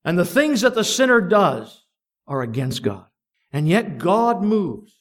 And 0.03 0.17
the 0.17 0.25
things 0.25 0.62
that 0.62 0.75
the 0.75 0.84
sinner 0.84 1.22
does 1.22 1.86
are 2.27 2.41
against 2.41 2.84
God. 2.84 3.05
And 3.53 3.67
yet 3.67 3.98
God 3.98 4.43
moves, 4.43 4.96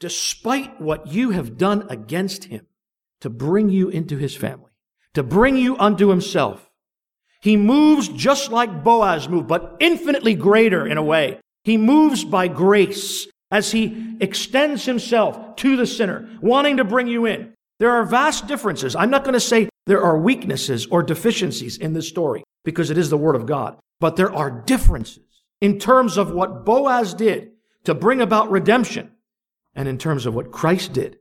despite 0.00 0.80
what 0.80 1.06
you 1.08 1.30
have 1.30 1.56
done 1.56 1.86
against 1.88 2.44
him, 2.44 2.66
to 3.20 3.30
bring 3.30 3.70
you 3.70 3.88
into 3.88 4.18
his 4.18 4.36
family, 4.36 4.72
to 5.14 5.22
bring 5.22 5.56
you 5.56 5.78
unto 5.78 6.08
himself. 6.08 6.70
He 7.40 7.56
moves 7.56 8.08
just 8.08 8.50
like 8.50 8.84
Boaz 8.84 9.28
moved, 9.28 9.48
but 9.48 9.76
infinitely 9.80 10.34
greater 10.34 10.86
in 10.86 10.98
a 10.98 11.02
way. 11.02 11.40
He 11.64 11.76
moves 11.76 12.24
by 12.24 12.48
grace 12.48 13.26
as 13.50 13.72
he 13.72 14.16
extends 14.20 14.84
himself 14.84 15.56
to 15.56 15.76
the 15.76 15.86
sinner, 15.86 16.28
wanting 16.40 16.76
to 16.76 16.84
bring 16.84 17.06
you 17.06 17.26
in. 17.26 17.54
There 17.80 17.90
are 17.90 18.04
vast 18.04 18.46
differences. 18.46 18.94
I'm 18.94 19.10
not 19.10 19.24
going 19.24 19.34
to 19.34 19.40
say 19.40 19.68
there 19.86 20.02
are 20.02 20.18
weaknesses 20.18 20.86
or 20.86 21.02
deficiencies 21.02 21.76
in 21.76 21.92
this 21.92 22.08
story 22.08 22.44
because 22.64 22.90
it 22.90 22.98
is 22.98 23.10
the 23.10 23.18
Word 23.18 23.36
of 23.36 23.46
God, 23.46 23.78
but 24.00 24.16
there 24.16 24.32
are 24.32 24.50
differences 24.50 25.24
in 25.60 25.78
terms 25.78 26.16
of 26.16 26.30
what 26.30 26.64
Boaz 26.64 27.14
did 27.14 27.52
to 27.84 27.94
bring 27.94 28.20
about 28.20 28.50
redemption 28.50 29.12
and 29.74 29.88
in 29.88 29.98
terms 29.98 30.26
of 30.26 30.34
what 30.34 30.52
Christ 30.52 30.92
did 30.92 31.18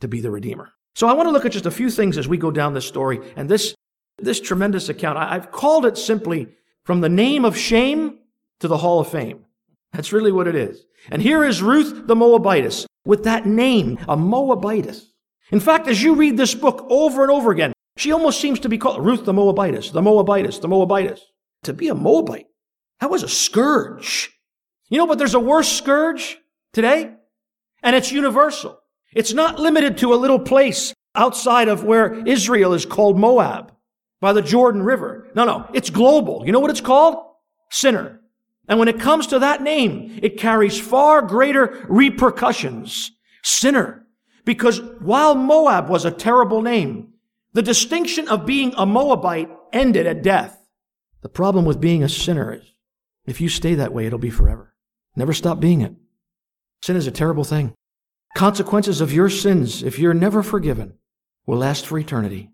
to 0.00 0.08
be 0.08 0.20
the 0.20 0.30
Redeemer. 0.30 0.72
So 0.94 1.06
I 1.06 1.12
want 1.12 1.28
to 1.28 1.32
look 1.32 1.46
at 1.46 1.52
just 1.52 1.66
a 1.66 1.70
few 1.70 1.90
things 1.90 2.18
as 2.18 2.26
we 2.28 2.36
go 2.36 2.50
down 2.50 2.74
this 2.74 2.86
story 2.86 3.20
and 3.36 3.48
this, 3.48 3.74
this 4.18 4.40
tremendous 4.40 4.88
account. 4.88 5.18
I've 5.18 5.52
called 5.52 5.86
it 5.86 5.96
simply 5.96 6.48
from 6.84 7.00
the 7.00 7.08
name 7.08 7.44
of 7.44 7.56
shame 7.56 8.18
to 8.60 8.68
the 8.68 8.78
hall 8.78 9.00
of 9.00 9.08
fame. 9.08 9.44
That's 9.92 10.12
really 10.12 10.32
what 10.32 10.46
it 10.46 10.54
is. 10.54 10.84
And 11.10 11.20
here 11.20 11.44
is 11.44 11.62
Ruth 11.62 12.06
the 12.06 12.16
Moabitess 12.16 12.86
with 13.04 13.24
that 13.24 13.46
name, 13.46 13.98
a 14.08 14.16
Moabitess. 14.16 15.06
In 15.50 15.60
fact, 15.60 15.88
as 15.88 16.02
you 16.02 16.14
read 16.14 16.36
this 16.36 16.54
book 16.54 16.86
over 16.88 17.22
and 17.22 17.30
over 17.30 17.50
again, 17.50 17.72
she 17.96 18.12
almost 18.12 18.40
seems 18.40 18.60
to 18.60 18.68
be 18.68 18.78
called 18.78 19.04
Ruth 19.04 19.24
the 19.24 19.32
Moabitess, 19.32 19.90
the 19.90 20.02
Moabitess, 20.02 20.60
the 20.60 20.68
Moabitess. 20.68 21.20
To 21.64 21.74
be 21.74 21.88
a 21.88 21.94
Moabite, 21.94 22.46
that 23.00 23.10
was 23.10 23.22
a 23.22 23.28
scourge. 23.28 24.30
You 24.88 24.98
know, 24.98 25.06
but 25.06 25.18
there's 25.18 25.34
a 25.34 25.40
worse 25.40 25.68
scourge 25.68 26.38
today, 26.72 27.12
and 27.82 27.94
it's 27.94 28.12
universal. 28.12 28.78
It's 29.12 29.32
not 29.32 29.58
limited 29.58 29.98
to 29.98 30.14
a 30.14 30.16
little 30.16 30.38
place 30.38 30.94
outside 31.14 31.68
of 31.68 31.84
where 31.84 32.26
Israel 32.26 32.72
is 32.72 32.86
called 32.86 33.18
Moab 33.18 33.72
by 34.20 34.32
the 34.32 34.42
Jordan 34.42 34.82
River. 34.82 35.28
No, 35.34 35.44
no, 35.44 35.68
it's 35.74 35.90
global. 35.90 36.44
You 36.46 36.52
know 36.52 36.60
what 36.60 36.70
it's 36.70 36.80
called? 36.80 37.16
Sinner. 37.70 38.19
And 38.70 38.78
when 38.78 38.86
it 38.86 39.00
comes 39.00 39.26
to 39.26 39.40
that 39.40 39.62
name, 39.62 40.20
it 40.22 40.38
carries 40.38 40.80
far 40.80 41.22
greater 41.22 41.84
repercussions. 41.88 43.10
Sinner. 43.42 44.06
Because 44.44 44.80
while 45.00 45.34
Moab 45.34 45.88
was 45.88 46.04
a 46.04 46.12
terrible 46.12 46.62
name, 46.62 47.14
the 47.52 47.62
distinction 47.62 48.28
of 48.28 48.46
being 48.46 48.72
a 48.76 48.86
Moabite 48.86 49.50
ended 49.72 50.06
at 50.06 50.22
death. 50.22 50.56
The 51.22 51.28
problem 51.28 51.64
with 51.64 51.80
being 51.80 52.04
a 52.04 52.08
sinner 52.08 52.54
is 52.54 52.62
if 53.26 53.40
you 53.40 53.48
stay 53.48 53.74
that 53.74 53.92
way, 53.92 54.06
it'll 54.06 54.20
be 54.20 54.30
forever. 54.30 54.72
Never 55.16 55.32
stop 55.32 55.58
being 55.58 55.80
it. 55.80 55.94
Sin 56.84 56.94
is 56.94 57.08
a 57.08 57.12
terrible 57.12 57.44
thing. 57.44 57.74
Consequences 58.36 59.00
of 59.00 59.12
your 59.12 59.28
sins, 59.28 59.82
if 59.82 59.98
you're 59.98 60.14
never 60.14 60.44
forgiven, 60.44 60.94
will 61.44 61.58
last 61.58 61.86
for 61.86 61.98
eternity. 61.98 62.52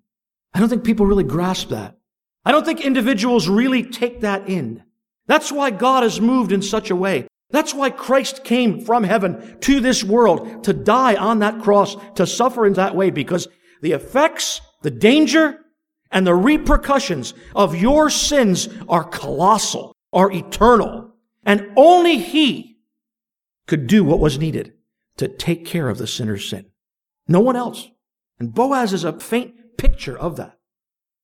I 0.55 0.61
don't 0.61 0.71
think 0.71 0.83
people 0.83 1.05
really 1.05 1.25
grasp 1.25 1.69
that. 1.69 1.99
I 2.43 2.53
don't 2.53 2.65
think 2.65 2.81
individuals 2.81 3.51
really 3.51 3.83
take 3.83 4.23
that 4.23 4.49
in. 4.49 4.83
That's 5.27 5.51
why 5.51 5.71
God 5.71 6.03
has 6.03 6.21
moved 6.21 6.53
in 6.53 6.63
such 6.63 6.91
a 6.91 6.97
way. 6.97 7.27
That's 7.51 7.75
why 7.75 7.91
Christ 7.91 8.45
came 8.45 8.81
from 8.81 9.05
heaven 9.05 9.59
to 9.61 9.81
this 9.81 10.03
world 10.03 10.65
to 10.65 10.73
die 10.73 11.15
on 11.15 11.39
that 11.41 11.61
cross, 11.63 11.97
to 12.15 12.27
suffer 12.27 12.67
in 12.67 12.75
that 12.75 12.95
way, 12.97 13.11
because 13.11 13.49
the 13.83 13.93
effects, 13.93 14.61
the 14.83 14.91
danger, 14.91 15.59
and 16.11 16.27
the 16.27 16.35
repercussions 16.35 17.35
of 17.55 17.77
your 17.77 18.11
sins 18.11 18.69
are 18.89 19.05
colossal, 19.05 19.95
are 20.13 20.31
eternal. 20.33 21.13
And 21.45 21.73
only 21.77 22.19
He 22.19 22.79
could 23.67 23.87
do 23.87 24.05
what 24.05 24.21
was 24.21 24.39
needed 24.39 24.73
to 25.17 25.29
take 25.29 25.65
care 25.65 25.89
of 25.89 25.99
the 25.99 26.07
sinner's 26.07 26.49
sin. 26.49 26.67
No 27.29 27.41
one 27.41 27.57
else. 27.57 27.89
And 28.39 28.55
Boaz 28.55 28.93
is 28.93 29.05
a 29.05 29.19
faint 29.19 29.77
picture 29.79 30.19
of 30.19 30.37
that, 30.37 30.59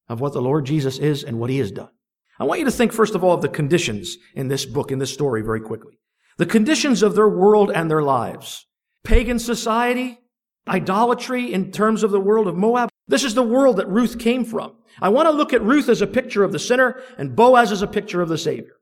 of 0.08 0.20
what 0.20 0.32
the 0.32 0.42
Lord 0.42 0.66
Jesus 0.66 0.98
is 0.98 1.24
and 1.24 1.38
what 1.38 1.50
He 1.50 1.58
has 1.58 1.72
done. 1.72 1.90
I 2.38 2.44
want 2.44 2.60
you 2.60 2.66
to 2.66 2.72
think, 2.72 2.92
first 2.92 3.14
of 3.14 3.22
all, 3.22 3.34
of 3.34 3.42
the 3.42 3.48
conditions 3.48 4.16
in 4.34 4.48
this 4.48 4.64
book, 4.64 4.90
in 4.90 4.98
this 4.98 5.12
story, 5.12 5.42
very 5.42 5.60
quickly. 5.60 5.98
The 6.38 6.46
conditions 6.46 7.02
of 7.02 7.14
their 7.14 7.28
world 7.28 7.70
and 7.74 7.90
their 7.90 8.02
lives. 8.02 8.66
Pagan 9.04 9.38
society, 9.38 10.18
idolatry 10.66 11.52
in 11.52 11.72
terms 11.72 12.02
of 12.02 12.10
the 12.10 12.20
world 12.20 12.48
of 12.48 12.56
Moab. 12.56 12.88
This 13.08 13.24
is 13.24 13.34
the 13.34 13.42
world 13.42 13.76
that 13.76 13.88
Ruth 13.88 14.18
came 14.18 14.44
from. 14.44 14.72
I 15.00 15.08
want 15.08 15.26
to 15.26 15.32
look 15.32 15.52
at 15.52 15.62
Ruth 15.62 15.88
as 15.88 16.02
a 16.02 16.06
picture 16.06 16.44
of 16.44 16.52
the 16.52 16.58
sinner 16.58 17.00
and 17.18 17.36
Boaz 17.36 17.72
as 17.72 17.82
a 17.82 17.86
picture 17.86 18.22
of 18.22 18.28
the 18.28 18.38
Savior. 18.38 18.74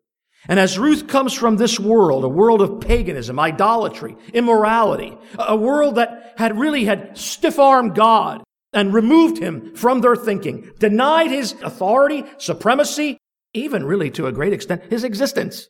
And 0.49 0.59
as 0.59 0.79
Ruth 0.79 1.07
comes 1.07 1.35
from 1.35 1.57
this 1.57 1.79
world, 1.79 2.25
a 2.25 2.29
world 2.29 2.63
of 2.63 2.81
paganism, 2.81 3.39
idolatry, 3.39 4.17
immorality, 4.33 5.17
a 5.39 5.57
world 5.57 5.97
that 5.97 6.35
had 6.39 6.59
really 6.59 6.85
had 6.85 7.17
stiff-armed 7.17 7.95
God 7.95 8.43
and 8.73 8.95
removed 8.95 9.39
him 9.39 9.75
from 9.75 10.01
their 10.01 10.17
thinking, 10.17 10.71
denied 10.79 11.31
his 11.31 11.55
authority, 11.63 12.25
supremacy, 12.39 13.19
even 13.53 13.85
really 13.85 14.11
to 14.13 14.27
a 14.27 14.33
great 14.33 14.53
extent, 14.53 14.85
his 14.91 15.05
existence. 15.05 15.69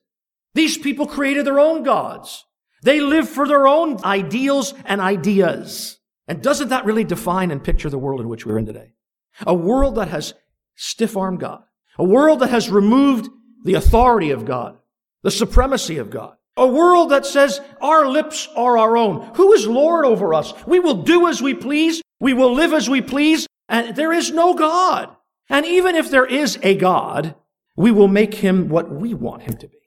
These 0.55 0.79
people 0.79 1.07
created 1.07 1.47
their 1.47 1.61
own 1.61 1.83
gods. 1.83 2.45
They 2.83 3.01
live 3.01 3.29
for 3.29 3.47
their 3.47 3.67
own 3.67 4.03
ideals 4.05 4.75
and 4.85 5.01
ideas. 5.01 5.99
And 6.27 6.43
doesn't 6.43 6.69
that 6.69 6.85
really 6.85 7.05
define 7.05 7.51
and 7.51 7.63
picture 7.63 7.91
the 7.91 7.99
world 7.99 8.21
in 8.21 8.29
which 8.29 8.47
we're 8.47 8.59
in 8.59 8.67
today? 8.67 8.93
A 9.47 9.55
world 9.55 9.97
that 9.97 10.09
has 10.09 10.35
stiff-armed 10.77 11.41
God. 11.41 11.63
A 11.99 12.05
world 12.05 12.41
that 12.41 12.51
has 12.51 12.71
removed 12.71 13.29
the 13.65 13.75
authority 13.75 14.31
of 14.31 14.45
God, 14.45 14.79
the 15.23 15.31
supremacy 15.31 15.99
of 15.99 16.11
God. 16.11 16.37
A 16.57 16.67
world 16.67 17.11
that 17.11 17.27
says 17.27 17.61
our 17.81 18.09
lips 18.09 18.49
are 18.57 18.79
our 18.79 18.97
own. 18.97 19.35
Who 19.37 19.53
is 19.53 19.67
Lord 19.67 20.05
over 20.05 20.35
us? 20.35 20.53
We 20.67 20.81
will 20.81 21.03
do 21.03 21.27
as 21.29 21.43
we 21.43 21.55
please. 21.55 22.03
We 22.21 22.33
will 22.33 22.55
live 22.55 22.73
as 22.73 22.89
we 22.89 23.03
please. 23.03 23.47
And 23.69 23.95
there 23.97 24.13
is 24.13 24.31
no 24.31 24.55
God. 24.55 25.15
And 25.49 25.67
even 25.67 25.95
if 25.95 26.11
there 26.11 26.27
is 26.27 26.59
a 26.63 26.75
God, 26.75 27.35
we 27.81 27.91
will 27.91 28.09
make 28.09 28.35
him 28.35 28.69
what 28.69 28.91
we 28.91 29.15
want 29.15 29.45
him 29.45 29.57
to 29.57 29.67
be. 29.67 29.79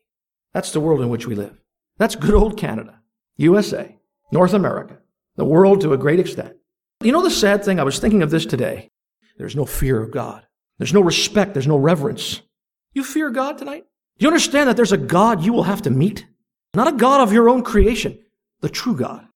That's 0.51 0.71
the 0.71 0.79
world 0.79 1.01
in 1.01 1.09
which 1.09 1.27
we 1.27 1.35
live. 1.35 1.55
That's 2.00 2.15
good 2.15 2.33
old 2.33 2.57
Canada, 2.57 3.00
USA, 3.38 4.00
North 4.31 4.55
America, 4.55 4.97
the 5.35 5.45
world 5.45 5.81
to 5.81 5.93
a 5.93 5.97
great 5.97 6.19
extent. 6.19 6.55
You 7.03 7.12
know 7.12 7.21
the 7.21 7.29
sad 7.29 7.63
thing? 7.63 7.79
I 7.79 7.83
was 7.83 8.00
thinking 8.00 8.23
of 8.23 8.31
this 8.31 8.47
today. 8.47 8.89
There's 9.38 9.55
no 9.55 9.65
fear 9.65 10.01
of 10.01 10.09
God. 10.09 10.43
There's 10.79 10.93
no 10.93 11.01
respect. 11.01 11.53
There's 11.53 11.67
no 11.67 11.77
reverence. 11.77 12.41
You 12.93 13.03
fear 13.03 13.29
God 13.29 13.59
tonight? 13.59 13.85
Do 14.17 14.23
you 14.23 14.27
understand 14.27 14.69
that 14.69 14.75
there's 14.75 14.91
a 14.91 14.97
God 14.97 15.43
you 15.43 15.53
will 15.53 15.63
have 15.63 15.83
to 15.83 15.91
meet? 15.91 16.25
Not 16.73 16.88
a 16.88 16.97
God 16.97 17.21
of 17.21 17.31
your 17.31 17.47
own 17.47 17.62
creation, 17.62 18.17
the 18.62 18.69
true 18.69 18.95
God. 18.95 19.27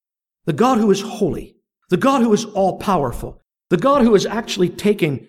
The 0.45 0.53
God 0.53 0.79
who 0.79 0.89
is 0.89 1.01
holy. 1.01 1.57
The 1.89 1.97
God 1.97 2.23
who 2.23 2.33
is 2.33 2.45
all 2.45 2.79
powerful. 2.79 3.39
The 3.69 3.77
God 3.77 4.01
who 4.01 4.15
is 4.15 4.25
actually 4.25 4.69
taking 4.69 5.27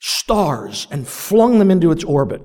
stars 0.00 0.88
and 0.90 1.06
flung 1.06 1.60
them 1.60 1.70
into 1.70 1.92
its 1.92 2.02
orbit. 2.02 2.42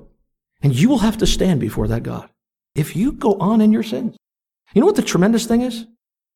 And 0.62 0.74
you 0.74 0.88
will 0.88 0.98
have 0.98 1.16
to 1.18 1.26
stand 1.26 1.60
before 1.60 1.88
that 1.88 2.02
God 2.02 2.28
if 2.74 2.94
you 2.94 3.12
go 3.12 3.34
on 3.34 3.60
in 3.60 3.72
your 3.72 3.82
sins. 3.82 4.16
You 4.74 4.80
know 4.80 4.86
what 4.86 4.96
the 4.96 5.02
tremendous 5.02 5.46
thing 5.46 5.62
is? 5.62 5.86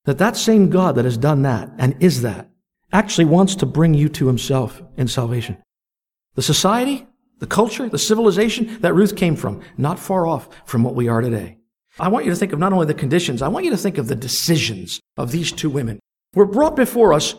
That 0.04 0.18
that 0.18 0.36
same 0.36 0.70
God 0.70 0.96
that 0.96 1.04
has 1.04 1.16
done 1.16 1.42
that 1.42 1.70
and 1.78 1.96
is 2.02 2.22
that 2.22 2.50
actually 2.92 3.24
wants 3.24 3.54
to 3.56 3.66
bring 3.66 3.94
you 3.94 4.08
to 4.08 4.26
himself 4.26 4.82
in 4.96 5.08
salvation. 5.08 5.56
The 6.34 6.42
society, 6.42 7.06
the 7.38 7.46
culture, 7.46 7.88
the 7.88 7.98
civilization 7.98 8.78
that 8.80 8.94
Ruth 8.94 9.16
came 9.16 9.36
from, 9.36 9.60
not 9.76 9.98
far 9.98 10.26
off 10.26 10.48
from 10.64 10.82
what 10.82 10.94
we 10.94 11.08
are 11.08 11.20
today. 11.20 11.58
I 11.98 12.08
want 12.08 12.24
you 12.24 12.32
to 12.32 12.36
think 12.36 12.52
of 12.52 12.58
not 12.58 12.72
only 12.72 12.86
the 12.86 12.94
conditions, 12.94 13.40
I 13.40 13.48
want 13.48 13.64
you 13.64 13.70
to 13.70 13.76
think 13.76 13.98
of 13.98 14.08
the 14.08 14.16
decisions 14.16 15.00
of 15.16 15.30
these 15.30 15.52
two 15.52 15.70
women. 15.70 16.00
We're 16.34 16.44
brought 16.44 16.74
before 16.74 17.12
us 17.12 17.34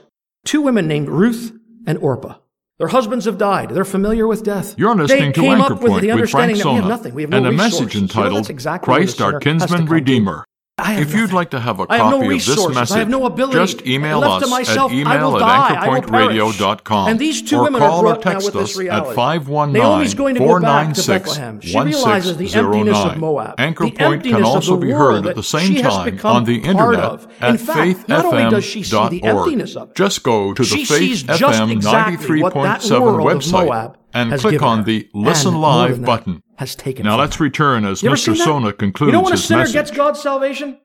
two 0.45 0.61
women 0.61 0.87
named 0.87 1.09
Ruth 1.09 1.51
and 1.85 1.97
Orpah. 1.97 2.37
Their 2.77 2.89
husbands 2.89 3.24
have 3.24 3.38
died. 3.38 3.70
They're 3.70 3.86
familiar 3.86 4.27
with 4.27 4.44
death. 4.44 4.75
You're 4.77 4.94
listening 4.96 5.27
they 5.27 5.32
to 5.32 5.41
came 5.41 5.51
Anchor 5.53 5.74
up 5.75 5.82
with 5.82 5.91
Point 5.91 6.01
the 6.01 6.12
with 6.13 6.29
Frank 6.29 6.51
understanding 6.51 6.58
that 6.58 6.67
we 6.67 6.75
have 6.75 6.88
nothing. 6.89 7.13
We 7.15 7.22
have 7.22 7.32
no 7.32 7.38
and 7.38 7.48
a 7.48 7.51
resources. 7.51 7.79
message 7.79 7.96
You 7.96 8.01
know, 8.01 8.03
entitled 8.03 8.50
exactly 8.50 8.86
Christ 8.86 9.22
our 9.22 9.39
kinsman 9.39 9.86
redeemer. 9.86 10.44
If 10.77 11.13
you'd 11.13 11.32
like 11.32 11.51
to 11.51 11.60
have 11.62 11.79
a 11.79 11.86
I 11.89 11.98
have 11.98 12.12
no 12.12 12.20
copy 12.20 12.36
of 12.36 12.46
this 12.46 12.67
message, 12.67 12.96
I 12.96 13.00
have 13.00 13.08
no 13.08 13.25
ability. 13.25 13.53
just 13.58 13.86
email 13.88 14.22
us 14.25 14.44
to 14.44 14.50
myself, 14.50 14.91
at 14.91 14.98
email 14.98 15.38
at 15.38 15.39
die. 15.39 15.74
I 15.74 15.88
will 15.88 16.01
anchorpointradio.com 16.01 17.08
And 17.10 17.17
these 17.17 17.41
two 17.41 17.60
or 17.60 17.63
women 17.63 17.79
call 17.79 18.05
or 18.05 18.17
text 18.17 18.53
us 18.53 18.77
at 18.77 19.15
519 19.15 19.74
Naomi's 19.74 20.13
going 20.13 20.36
to 20.36 20.39
go 20.41 20.60
back 20.60 20.94
to 20.94 21.01
496 21.01 21.29
Bethlehem. 21.29 21.62
She 21.62 21.79
realizes 21.79 22.36
the 22.36 22.53
emptiness 22.53 22.98
of 22.98 23.17
Moab. 23.17 23.55
Anchor 23.58 23.89
Point 23.89 24.24
can 24.24 24.44
also 24.44 24.75
be 24.75 24.91
heard 24.91 25.25
at 25.25 25.36
the 25.36 25.44
same 25.44 25.82
time 25.82 26.20
on 26.25 26.44
the 26.44 26.58
internet 26.58 27.00
of. 27.00 27.27
at 27.39 27.51
In 27.51 27.58
fact, 27.58 28.10
not 28.10 28.25
only 28.25 28.50
does 28.50 28.65
she 28.65 28.84
see 28.84 28.89
the 28.91 29.22
faithfm.org. 29.22 29.48
emptiness 29.48 29.75
of 29.77 29.94
Just 29.94 30.24
go 30.24 30.53
to 30.53 30.62
the 30.62 30.84
Faith 30.84 31.25
FM 31.25 31.72
exactly 31.72 32.41
what 32.41 32.53
that 32.53 32.82
93.7 32.82 33.24
website 33.24 33.96
and 34.13 34.39
click 34.39 34.62
on 34.62 34.84
the 34.84 35.10
Listen 35.13 35.55
Live 35.55 36.03
button. 36.03 36.41
Has 36.57 36.75
taken 36.75 37.05
Now 37.05 37.17
let's 37.17 37.39
return 37.39 37.83
as 37.85 38.01
You 38.01 38.09
Mr. 38.09 38.35
Sona 38.35 38.71
concludes 38.71 39.09
You 39.09 39.13
know 39.13 39.24
when 39.24 39.33
a 39.33 39.38
sinner 39.38 39.62
message. 39.62 39.74
gets 39.74 39.91
God's 39.91 40.21
salvation? 40.21 40.79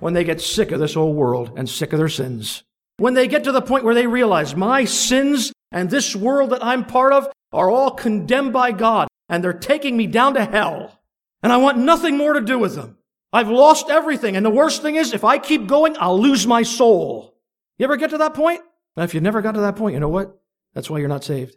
When 0.00 0.12
they 0.12 0.24
get 0.24 0.40
sick 0.40 0.72
of 0.72 0.80
this 0.80 0.96
old 0.96 1.16
world 1.16 1.52
and 1.56 1.68
sick 1.68 1.92
of 1.92 1.98
their 1.98 2.08
sins. 2.08 2.64
When 2.96 3.14
they 3.14 3.28
get 3.28 3.44
to 3.44 3.52
the 3.52 3.62
point 3.62 3.84
where 3.84 3.94
they 3.94 4.06
realize 4.06 4.56
my 4.56 4.84
sins 4.84 5.52
and 5.70 5.88
this 5.88 6.16
world 6.16 6.50
that 6.50 6.64
I'm 6.64 6.84
part 6.84 7.12
of 7.12 7.28
are 7.52 7.70
all 7.70 7.92
condemned 7.92 8.52
by 8.52 8.72
God 8.72 9.08
and 9.28 9.42
they're 9.42 9.52
taking 9.52 9.96
me 9.96 10.06
down 10.06 10.34
to 10.34 10.44
hell. 10.44 11.00
And 11.42 11.52
I 11.52 11.58
want 11.58 11.78
nothing 11.78 12.16
more 12.16 12.32
to 12.32 12.40
do 12.40 12.58
with 12.58 12.74
them. 12.74 12.98
I've 13.32 13.50
lost 13.50 13.90
everything. 13.90 14.36
And 14.36 14.44
the 14.44 14.50
worst 14.50 14.82
thing 14.82 14.96
is, 14.96 15.12
if 15.12 15.24
I 15.24 15.38
keep 15.38 15.66
going, 15.66 15.96
I'll 15.98 16.20
lose 16.20 16.46
my 16.46 16.62
soul. 16.62 17.34
You 17.78 17.84
ever 17.84 17.96
get 17.96 18.10
to 18.10 18.18
that 18.18 18.34
point? 18.34 18.60
Now, 18.96 19.02
if 19.02 19.14
you 19.14 19.20
never 19.20 19.42
got 19.42 19.52
to 19.52 19.60
that 19.60 19.76
point, 19.76 19.94
you 19.94 20.00
know 20.00 20.08
what? 20.08 20.40
That's 20.72 20.88
why 20.88 20.98
you're 20.98 21.08
not 21.08 21.24
saved. 21.24 21.56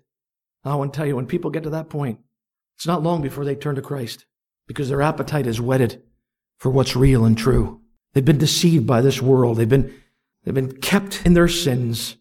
I 0.66 0.76
want 0.76 0.92
to 0.94 0.98
tell 0.98 1.06
you, 1.06 1.16
when 1.16 1.28
people 1.28 1.52
get 1.52 1.64
to 1.64 1.70
that 1.72 1.90
point, 1.90 2.20
it's 2.78 2.86
not 2.86 3.02
long 3.02 3.24
before 3.24 3.44
they 3.44 3.56
turn 3.56 3.76
to 3.76 3.82
Christ 3.82 4.26
because 4.68 4.88
their 4.88 5.02
appetite 5.02 5.48
is 5.48 5.60
whetted 5.60 6.04
for 6.60 6.70
what's 6.70 6.96
real 6.96 7.26
and 7.26 7.36
true. 7.36 7.82
They've 8.14 8.24
been 8.24 8.38
deceived 8.38 8.86
by 8.86 9.02
this 9.02 9.20
world. 9.20 9.58
They've 9.58 9.68
been, 9.68 9.94
they've 10.44 10.54
been 10.54 10.80
kept 10.80 11.26
in 11.26 11.34
their 11.34 11.48
sins, 11.48 12.18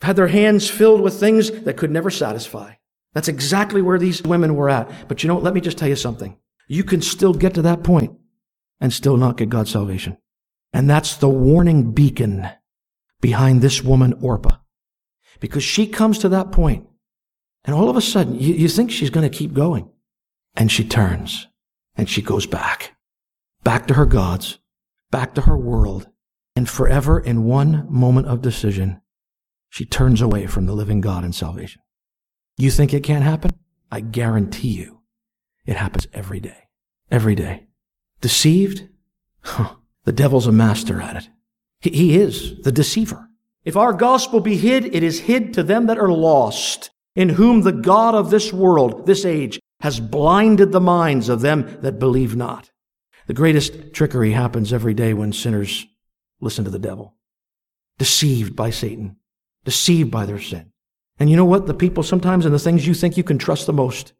had 0.00 0.16
their 0.16 0.26
hands 0.26 0.68
filled 0.68 1.00
with 1.00 1.20
things 1.20 1.50
that 1.62 1.76
could 1.76 1.92
never 1.92 2.10
satisfy. 2.10 2.74
That's 3.14 3.28
exactly 3.28 3.80
where 3.80 3.98
these 3.98 4.22
women 4.22 4.56
were 4.56 4.68
at. 4.68 5.08
But 5.08 5.22
you 5.22 5.28
know 5.28 5.34
what? 5.34 5.44
Let 5.44 5.54
me 5.54 5.60
just 5.60 5.78
tell 5.78 5.88
you 5.88 5.96
something. 5.96 6.36
You 6.68 6.82
can 6.82 7.00
still 7.00 7.32
get 7.32 7.54
to 7.54 7.62
that 7.62 7.84
point 7.84 8.12
and 8.80 8.92
still 8.92 9.16
not 9.16 9.36
get 9.36 9.48
God's 9.48 9.70
salvation. 9.70 10.18
And 10.72 10.90
that's 10.90 11.16
the 11.16 11.28
warning 11.28 11.92
beacon 11.92 12.48
behind 13.20 13.62
this 13.62 13.82
woman, 13.82 14.14
Orpah. 14.20 14.56
Because 15.38 15.62
she 15.62 15.86
comes 15.86 16.18
to 16.18 16.28
that 16.30 16.52
point, 16.52 16.86
and 17.66 17.74
all 17.74 17.90
of 17.90 17.96
a 17.96 18.00
sudden, 18.00 18.38
you, 18.38 18.54
you 18.54 18.68
think 18.68 18.90
she's 18.90 19.10
going 19.10 19.28
to 19.28 19.36
keep 19.36 19.52
going. 19.52 19.90
And 20.54 20.72
she 20.72 20.84
turns, 20.84 21.48
and 21.96 22.08
she 22.08 22.22
goes 22.22 22.46
back. 22.46 22.96
Back 23.62 23.86
to 23.88 23.94
her 23.94 24.06
gods, 24.06 24.58
back 25.10 25.34
to 25.34 25.42
her 25.42 25.56
world, 25.56 26.08
and 26.54 26.68
forever 26.68 27.18
in 27.18 27.44
one 27.44 27.86
moment 27.90 28.28
of 28.28 28.40
decision, 28.40 29.02
she 29.68 29.84
turns 29.84 30.22
away 30.22 30.46
from 30.46 30.64
the 30.64 30.72
living 30.72 31.02
God 31.02 31.24
and 31.24 31.34
salvation. 31.34 31.82
You 32.56 32.70
think 32.70 32.94
it 32.94 33.02
can't 33.02 33.24
happen? 33.24 33.50
I 33.90 34.00
guarantee 34.00 34.68
you 34.68 35.02
it 35.66 35.76
happens 35.76 36.06
every 36.14 36.40
day. 36.40 36.68
Every 37.10 37.34
day. 37.34 37.66
Deceived? 38.20 38.88
Huh. 39.42 39.74
The 40.04 40.12
devil's 40.12 40.46
a 40.46 40.52
master 40.52 41.00
at 41.00 41.16
it. 41.16 41.28
He, 41.80 41.90
he 41.90 42.16
is 42.16 42.60
the 42.62 42.72
deceiver. 42.72 43.28
If 43.64 43.76
our 43.76 43.92
gospel 43.92 44.40
be 44.40 44.56
hid, 44.56 44.94
it 44.94 45.02
is 45.02 45.20
hid 45.20 45.52
to 45.54 45.62
them 45.62 45.86
that 45.86 45.98
are 45.98 46.10
lost, 46.10 46.90
in 47.16 47.30
whom 47.30 47.62
the 47.62 47.72
God 47.72 48.14
of 48.14 48.30
this 48.30 48.52
world, 48.52 49.06
this 49.06 49.24
age, 49.24 49.58
has 49.80 49.98
blinded 49.98 50.70
the 50.70 50.80
minds 50.80 51.28
of 51.28 51.40
them 51.40 51.78
that 51.80 51.98
believe 51.98 52.36
not. 52.36 52.70
The 53.26 53.34
greatest 53.34 53.92
trickery 53.92 54.32
happens 54.32 54.72
every 54.72 54.94
day 54.94 55.12
when 55.14 55.32
sinners 55.32 55.86
listen 56.40 56.64
to 56.64 56.70
the 56.70 56.78
devil, 56.78 57.16
deceived 57.98 58.54
by 58.54 58.70
Satan, 58.70 59.16
deceived 59.64 60.10
by 60.10 60.26
their 60.26 60.40
sin. 60.40 60.70
And 61.18 61.30
you 61.30 61.36
know 61.36 61.44
what? 61.44 61.66
The 61.66 61.74
people 61.74 62.02
sometimes 62.02 62.44
and 62.44 62.54
the 62.54 62.58
things 62.58 62.86
you 62.86 62.94
think 62.94 63.16
you 63.16 63.24
can 63.24 63.38
trust 63.38 63.66
the 63.66 63.72
most 63.72 64.12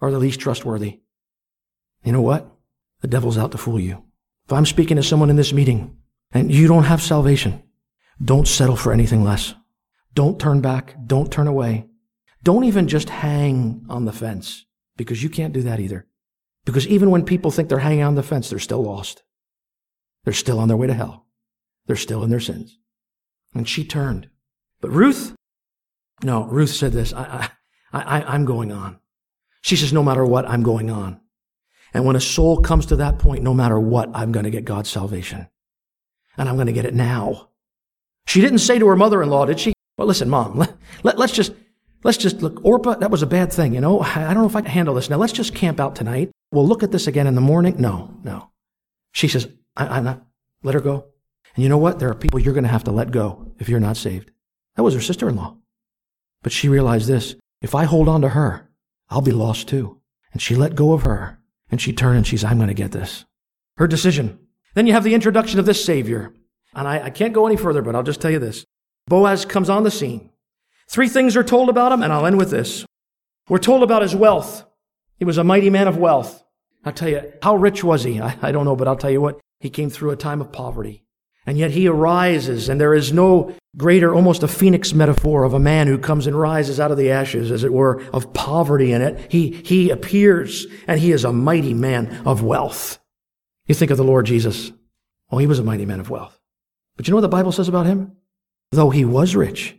are 0.00 0.10
the 0.10 0.18
least 0.18 0.38
trustworthy. 0.38 1.00
You 2.04 2.12
know 2.12 2.20
what? 2.20 2.48
The 3.00 3.08
devil's 3.08 3.38
out 3.38 3.52
to 3.52 3.58
fool 3.58 3.80
you. 3.80 4.04
If 4.44 4.52
I'm 4.52 4.66
speaking 4.66 4.96
to 4.96 5.02
someone 5.02 5.30
in 5.30 5.36
this 5.36 5.52
meeting 5.52 5.96
and 6.32 6.52
you 6.52 6.68
don't 6.68 6.84
have 6.84 7.02
salvation, 7.02 7.62
don't 8.22 8.46
settle 8.46 8.76
for 8.76 8.92
anything 8.92 9.24
less. 9.24 9.54
Don't 10.14 10.38
turn 10.38 10.60
back. 10.60 10.94
Don't 11.06 11.32
turn 11.32 11.46
away. 11.46 11.86
Don't 12.42 12.64
even 12.64 12.88
just 12.88 13.08
hang 13.08 13.84
on 13.88 14.04
the 14.04 14.12
fence 14.12 14.66
because 14.96 15.22
you 15.22 15.28
can't 15.28 15.52
do 15.52 15.62
that 15.62 15.80
either. 15.80 16.06
Because 16.64 16.86
even 16.86 17.10
when 17.10 17.24
people 17.24 17.50
think 17.50 17.68
they're 17.68 17.78
hanging 17.78 18.04
on 18.04 18.14
the 18.14 18.22
fence, 18.22 18.50
they're 18.50 18.58
still 18.58 18.82
lost. 18.82 19.22
They're 20.24 20.32
still 20.32 20.58
on 20.58 20.68
their 20.68 20.76
way 20.76 20.86
to 20.86 20.94
hell. 20.94 21.26
They're 21.86 21.96
still 21.96 22.22
in 22.22 22.30
their 22.30 22.40
sins. 22.40 22.78
And 23.54 23.68
she 23.68 23.84
turned. 23.84 24.28
But 24.80 24.90
Ruth, 24.90 25.34
no, 26.22 26.44
Ruth 26.44 26.70
said 26.70 26.92
this, 26.92 27.12
I, 27.12 27.50
I, 27.92 28.00
I, 28.00 28.22
I'm 28.34 28.44
going 28.44 28.72
on. 28.72 28.98
She 29.60 29.76
says, 29.76 29.92
no 29.92 30.02
matter 30.02 30.24
what, 30.24 30.48
I'm 30.48 30.62
going 30.62 30.90
on. 30.90 31.20
And 31.94 32.04
when 32.04 32.16
a 32.16 32.20
soul 32.20 32.60
comes 32.60 32.86
to 32.86 32.96
that 32.96 33.18
point, 33.18 33.42
no 33.42 33.54
matter 33.54 33.78
what, 33.78 34.10
I'm 34.14 34.32
going 34.32 34.44
to 34.44 34.50
get 34.50 34.64
God's 34.64 34.90
salvation. 34.90 35.48
And 36.38 36.48
I'm 36.48 36.56
going 36.56 36.66
to 36.66 36.72
get 36.72 36.86
it 36.86 36.94
now. 36.94 37.50
She 38.26 38.40
didn't 38.40 38.58
say 38.58 38.78
to 38.78 38.86
her 38.86 38.96
mother-in-law, 38.96 39.46
did 39.46 39.60
she? 39.60 39.74
Well, 39.98 40.08
listen, 40.08 40.30
mom, 40.30 40.56
let, 40.56 40.74
let, 41.02 41.18
let's 41.18 41.32
just, 41.32 41.52
let's 42.04 42.18
just 42.18 42.42
look, 42.42 42.64
Orpah, 42.64 42.96
that 42.96 43.10
was 43.10 43.22
a 43.22 43.26
bad 43.26 43.52
thing, 43.52 43.74
you 43.74 43.80
know? 43.80 44.00
I 44.00 44.32
don't 44.32 44.42
know 44.42 44.46
if 44.46 44.56
I 44.56 44.62
can 44.62 44.70
handle 44.70 44.94
this. 44.94 45.10
Now 45.10 45.16
let's 45.16 45.32
just 45.32 45.54
camp 45.54 45.80
out 45.80 45.96
tonight. 45.96 46.30
We'll 46.50 46.66
look 46.66 46.82
at 46.82 46.92
this 46.92 47.06
again 47.06 47.26
in 47.26 47.34
the 47.34 47.40
morning. 47.40 47.76
No, 47.78 48.14
no. 48.22 48.50
She 49.12 49.28
says, 49.28 49.48
I, 49.76 49.98
am 49.98 50.04
not, 50.04 50.26
let 50.62 50.74
her 50.74 50.80
go. 50.80 51.06
And 51.54 51.62
you 51.62 51.68
know 51.68 51.78
what? 51.78 51.98
There 51.98 52.10
are 52.10 52.14
people 52.14 52.40
you're 52.40 52.54
going 52.54 52.64
to 52.64 52.70
have 52.70 52.84
to 52.84 52.92
let 52.92 53.10
go 53.10 53.52
if 53.58 53.68
you're 53.68 53.80
not 53.80 53.96
saved. 53.96 54.30
That 54.76 54.82
was 54.82 54.94
her 54.94 55.00
sister-in-law. 55.00 55.56
But 56.42 56.52
she 56.52 56.68
realized 56.68 57.08
this. 57.08 57.36
If 57.60 57.74
I 57.74 57.84
hold 57.84 58.08
on 58.08 58.22
to 58.22 58.30
her, 58.30 58.68
I'll 59.08 59.20
be 59.20 59.32
lost 59.32 59.68
too. 59.68 60.00
And 60.32 60.40
she 60.40 60.54
let 60.54 60.74
go 60.74 60.92
of 60.92 61.02
her 61.02 61.38
and 61.70 61.80
she 61.80 61.92
turned 61.92 62.18
and 62.18 62.26
she 62.26 62.36
said, 62.36 62.50
I'm 62.50 62.58
going 62.58 62.68
to 62.68 62.74
get 62.74 62.92
this. 62.92 63.24
Her 63.76 63.86
decision. 63.86 64.38
Then 64.74 64.86
you 64.86 64.92
have 64.94 65.04
the 65.04 65.14
introduction 65.14 65.58
of 65.58 65.66
this 65.66 65.84
Savior. 65.84 66.34
And 66.74 66.88
I, 66.88 67.04
I 67.04 67.10
can't 67.10 67.34
go 67.34 67.46
any 67.46 67.56
further, 67.56 67.82
but 67.82 67.94
I'll 67.94 68.02
just 68.02 68.20
tell 68.20 68.30
you 68.30 68.38
this. 68.38 68.64
Boaz 69.06 69.44
comes 69.44 69.68
on 69.68 69.82
the 69.82 69.90
scene. 69.90 70.30
Three 70.90 71.08
things 71.08 71.36
are 71.36 71.44
told 71.44 71.68
about 71.68 71.92
him, 71.92 72.02
and 72.02 72.12
I'll 72.12 72.26
end 72.26 72.38
with 72.38 72.50
this. 72.50 72.84
We're 73.48 73.58
told 73.58 73.82
about 73.82 74.02
his 74.02 74.14
wealth. 74.14 74.64
He 75.18 75.24
was 75.24 75.38
a 75.38 75.44
mighty 75.44 75.70
man 75.70 75.88
of 75.88 75.96
wealth. 75.96 76.42
I'll 76.84 76.92
tell 76.92 77.08
you, 77.08 77.32
how 77.42 77.56
rich 77.56 77.84
was 77.84 78.04
he? 78.04 78.20
I, 78.20 78.36
I 78.42 78.52
don't 78.52 78.64
know, 78.64 78.76
but 78.76 78.88
I'll 78.88 78.96
tell 78.96 79.10
you 79.10 79.20
what. 79.20 79.40
He 79.60 79.70
came 79.70 79.90
through 79.90 80.10
a 80.10 80.16
time 80.16 80.40
of 80.40 80.52
poverty. 80.52 81.04
And 81.46 81.58
yet 81.58 81.72
he 81.72 81.88
arises, 81.88 82.68
and 82.68 82.80
there 82.80 82.94
is 82.94 83.12
no 83.12 83.54
greater, 83.76 84.14
almost 84.14 84.42
a 84.42 84.48
phoenix 84.48 84.92
metaphor 84.92 85.44
of 85.44 85.54
a 85.54 85.58
man 85.58 85.86
who 85.86 85.98
comes 85.98 86.26
and 86.26 86.38
rises 86.38 86.78
out 86.78 86.90
of 86.90 86.96
the 86.96 87.10
ashes, 87.10 87.50
as 87.50 87.64
it 87.64 87.72
were, 87.72 88.02
of 88.12 88.32
poverty 88.32 88.92
in 88.92 89.02
it. 89.02 89.30
He, 89.30 89.50
he 89.50 89.90
appears, 89.90 90.66
and 90.86 91.00
he 91.00 91.10
is 91.10 91.24
a 91.24 91.32
mighty 91.32 91.74
man 91.74 92.22
of 92.24 92.42
wealth. 92.42 92.98
You 93.66 93.74
think 93.74 93.90
of 93.90 93.96
the 93.96 94.04
Lord 94.04 94.26
Jesus. 94.26 94.72
Oh, 95.30 95.38
he 95.38 95.46
was 95.46 95.58
a 95.58 95.64
mighty 95.64 95.86
man 95.86 96.00
of 96.00 96.10
wealth. 96.10 96.38
But 96.96 97.06
you 97.06 97.12
know 97.12 97.16
what 97.16 97.22
the 97.22 97.28
Bible 97.28 97.52
says 97.52 97.68
about 97.68 97.86
him? 97.86 98.12
Though 98.70 98.90
he 98.90 99.04
was 99.04 99.34
rich, 99.34 99.76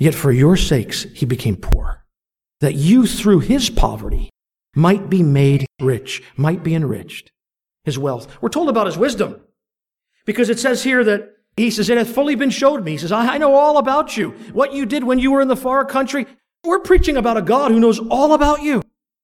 yet 0.00 0.14
for 0.14 0.32
your 0.32 0.56
sakes 0.56 1.04
he 1.14 1.24
became 1.24 1.54
poor, 1.54 2.04
that 2.60 2.74
you 2.74 3.06
through 3.06 3.38
his 3.38 3.70
poverty 3.70 4.30
might 4.74 5.08
be 5.08 5.22
made 5.22 5.66
rich, 5.80 6.22
might 6.36 6.64
be 6.64 6.74
enriched. 6.74 7.30
His 7.84 7.98
wealth. 7.98 8.42
We're 8.42 8.50
told 8.50 8.68
about 8.68 8.86
his 8.86 8.98
wisdom. 8.98 9.40
Because 10.26 10.50
it 10.50 10.58
says 10.58 10.82
here 10.82 11.02
that 11.04 11.30
he 11.56 11.70
says, 11.70 11.88
it 11.88 11.96
hath 11.98 12.14
fully 12.14 12.34
been 12.34 12.50
showed 12.50 12.84
me. 12.84 12.92
He 12.92 12.98
says, 12.98 13.10
I 13.10 13.38
know 13.38 13.54
all 13.54 13.78
about 13.78 14.16
you. 14.16 14.30
What 14.52 14.74
you 14.74 14.84
did 14.84 15.02
when 15.02 15.18
you 15.18 15.32
were 15.32 15.40
in 15.40 15.48
the 15.48 15.56
far 15.56 15.84
country. 15.84 16.26
We're 16.62 16.80
preaching 16.80 17.16
about 17.16 17.38
a 17.38 17.42
God 17.42 17.70
who 17.70 17.80
knows 17.80 17.98
all 17.98 18.34
about 18.34 18.62
you. 18.62 18.82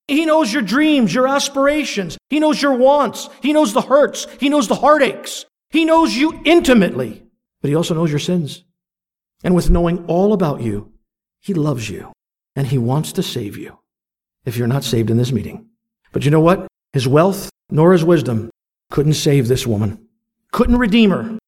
He 0.09 0.25
knows 0.25 0.53
your 0.53 0.62
dreams, 0.62 1.15
your 1.15 1.29
aspirations. 1.29 2.17
He 2.31 2.41
knows 2.41 2.62
your 2.62 2.75
wants. 2.75 3.29
He 3.43 3.53
knows 3.53 3.73
the 3.73 3.83
hurts. 3.83 4.27
He 4.41 4.49
knows 4.49 4.69
the 4.69 4.77
heartaches. 4.77 5.45
He 5.71 5.85
knows 5.85 6.17
you 6.17 6.41
intimately, 6.45 7.25
but 7.61 7.69
he 7.69 7.75
also 7.75 7.95
knows 7.95 8.11
your 8.11 8.19
sins. 8.21 8.65
And 9.47 9.55
with 9.55 9.71
knowing 9.71 10.05
all 10.07 10.35
about 10.35 10.61
you, 10.61 10.93
he 11.41 11.55
loves 11.55 11.89
you 11.89 12.13
and 12.55 12.67
he 12.67 12.77
wants 12.77 13.13
to 13.13 13.23
save 13.23 13.57
you 13.57 13.79
if 14.45 14.59
you're 14.59 14.67
not 14.67 14.85
saved 14.85 15.09
in 15.09 15.17
this 15.17 15.33
meeting. 15.33 15.69
But 16.13 16.27
you 16.27 16.31
know 16.31 16.41
what? 16.41 16.67
His 16.93 17.09
wealth 17.09 17.49
nor 17.71 17.93
his 17.93 18.05
wisdom 18.05 18.51
couldn't 18.91 19.15
save 19.15 19.49
this 19.49 19.67
woman 19.67 20.07
couldn't 20.57 20.79
redeem 20.79 21.11
her. 21.11 21.39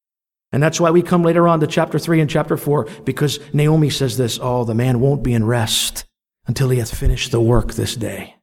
And 0.51 0.61
that's 0.61 0.79
why 0.79 0.91
we 0.91 1.01
come 1.01 1.23
later 1.23 1.47
on 1.47 1.59
to 1.61 1.67
chapter 1.67 1.97
3 1.97 2.21
and 2.21 2.29
chapter 2.29 2.57
4, 2.57 2.87
because 3.05 3.39
Naomi 3.53 3.89
says 3.89 4.17
this, 4.17 4.37
oh, 4.39 4.63
the 4.63 4.75
man 4.75 4.99
won't 4.99 5.23
be 5.23 5.33
in 5.33 5.45
rest 5.45 6.05
until 6.45 6.69
he 6.69 6.77
hath 6.77 6.95
finished 6.95 7.31
the 7.31 7.41
work 7.41 7.73
this 7.73 7.95
day. 7.95 8.35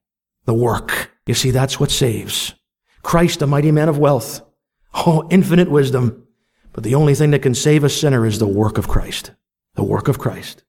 The 0.45 0.55
work. 0.55 1.13
You 1.25 1.35
see, 1.35 1.53
that's 1.53 1.79
what 1.79 1.93
saves. 1.93 2.55
Christ, 3.03 3.43
a 3.43 3.47
mighty 3.47 3.71
man 3.71 3.89
of 3.89 3.99
wealth. 3.99 4.41
Oh, 4.95 5.29
infinite 5.31 5.71
wisdom. 5.71 6.27
But 6.73 6.83
the 6.83 6.97
only 6.97 7.15
thing 7.15 7.31
that 7.31 7.43
can 7.43 7.55
save 7.55 7.85
a 7.85 7.89
sinner 7.89 8.27
is 8.27 8.41
the 8.41 8.49
work 8.49 8.79
of 8.79 8.89
Christ. 8.89 9.31
The 9.77 9.85
work 9.85 10.09
of 10.09 10.19
Christ. 10.19 10.65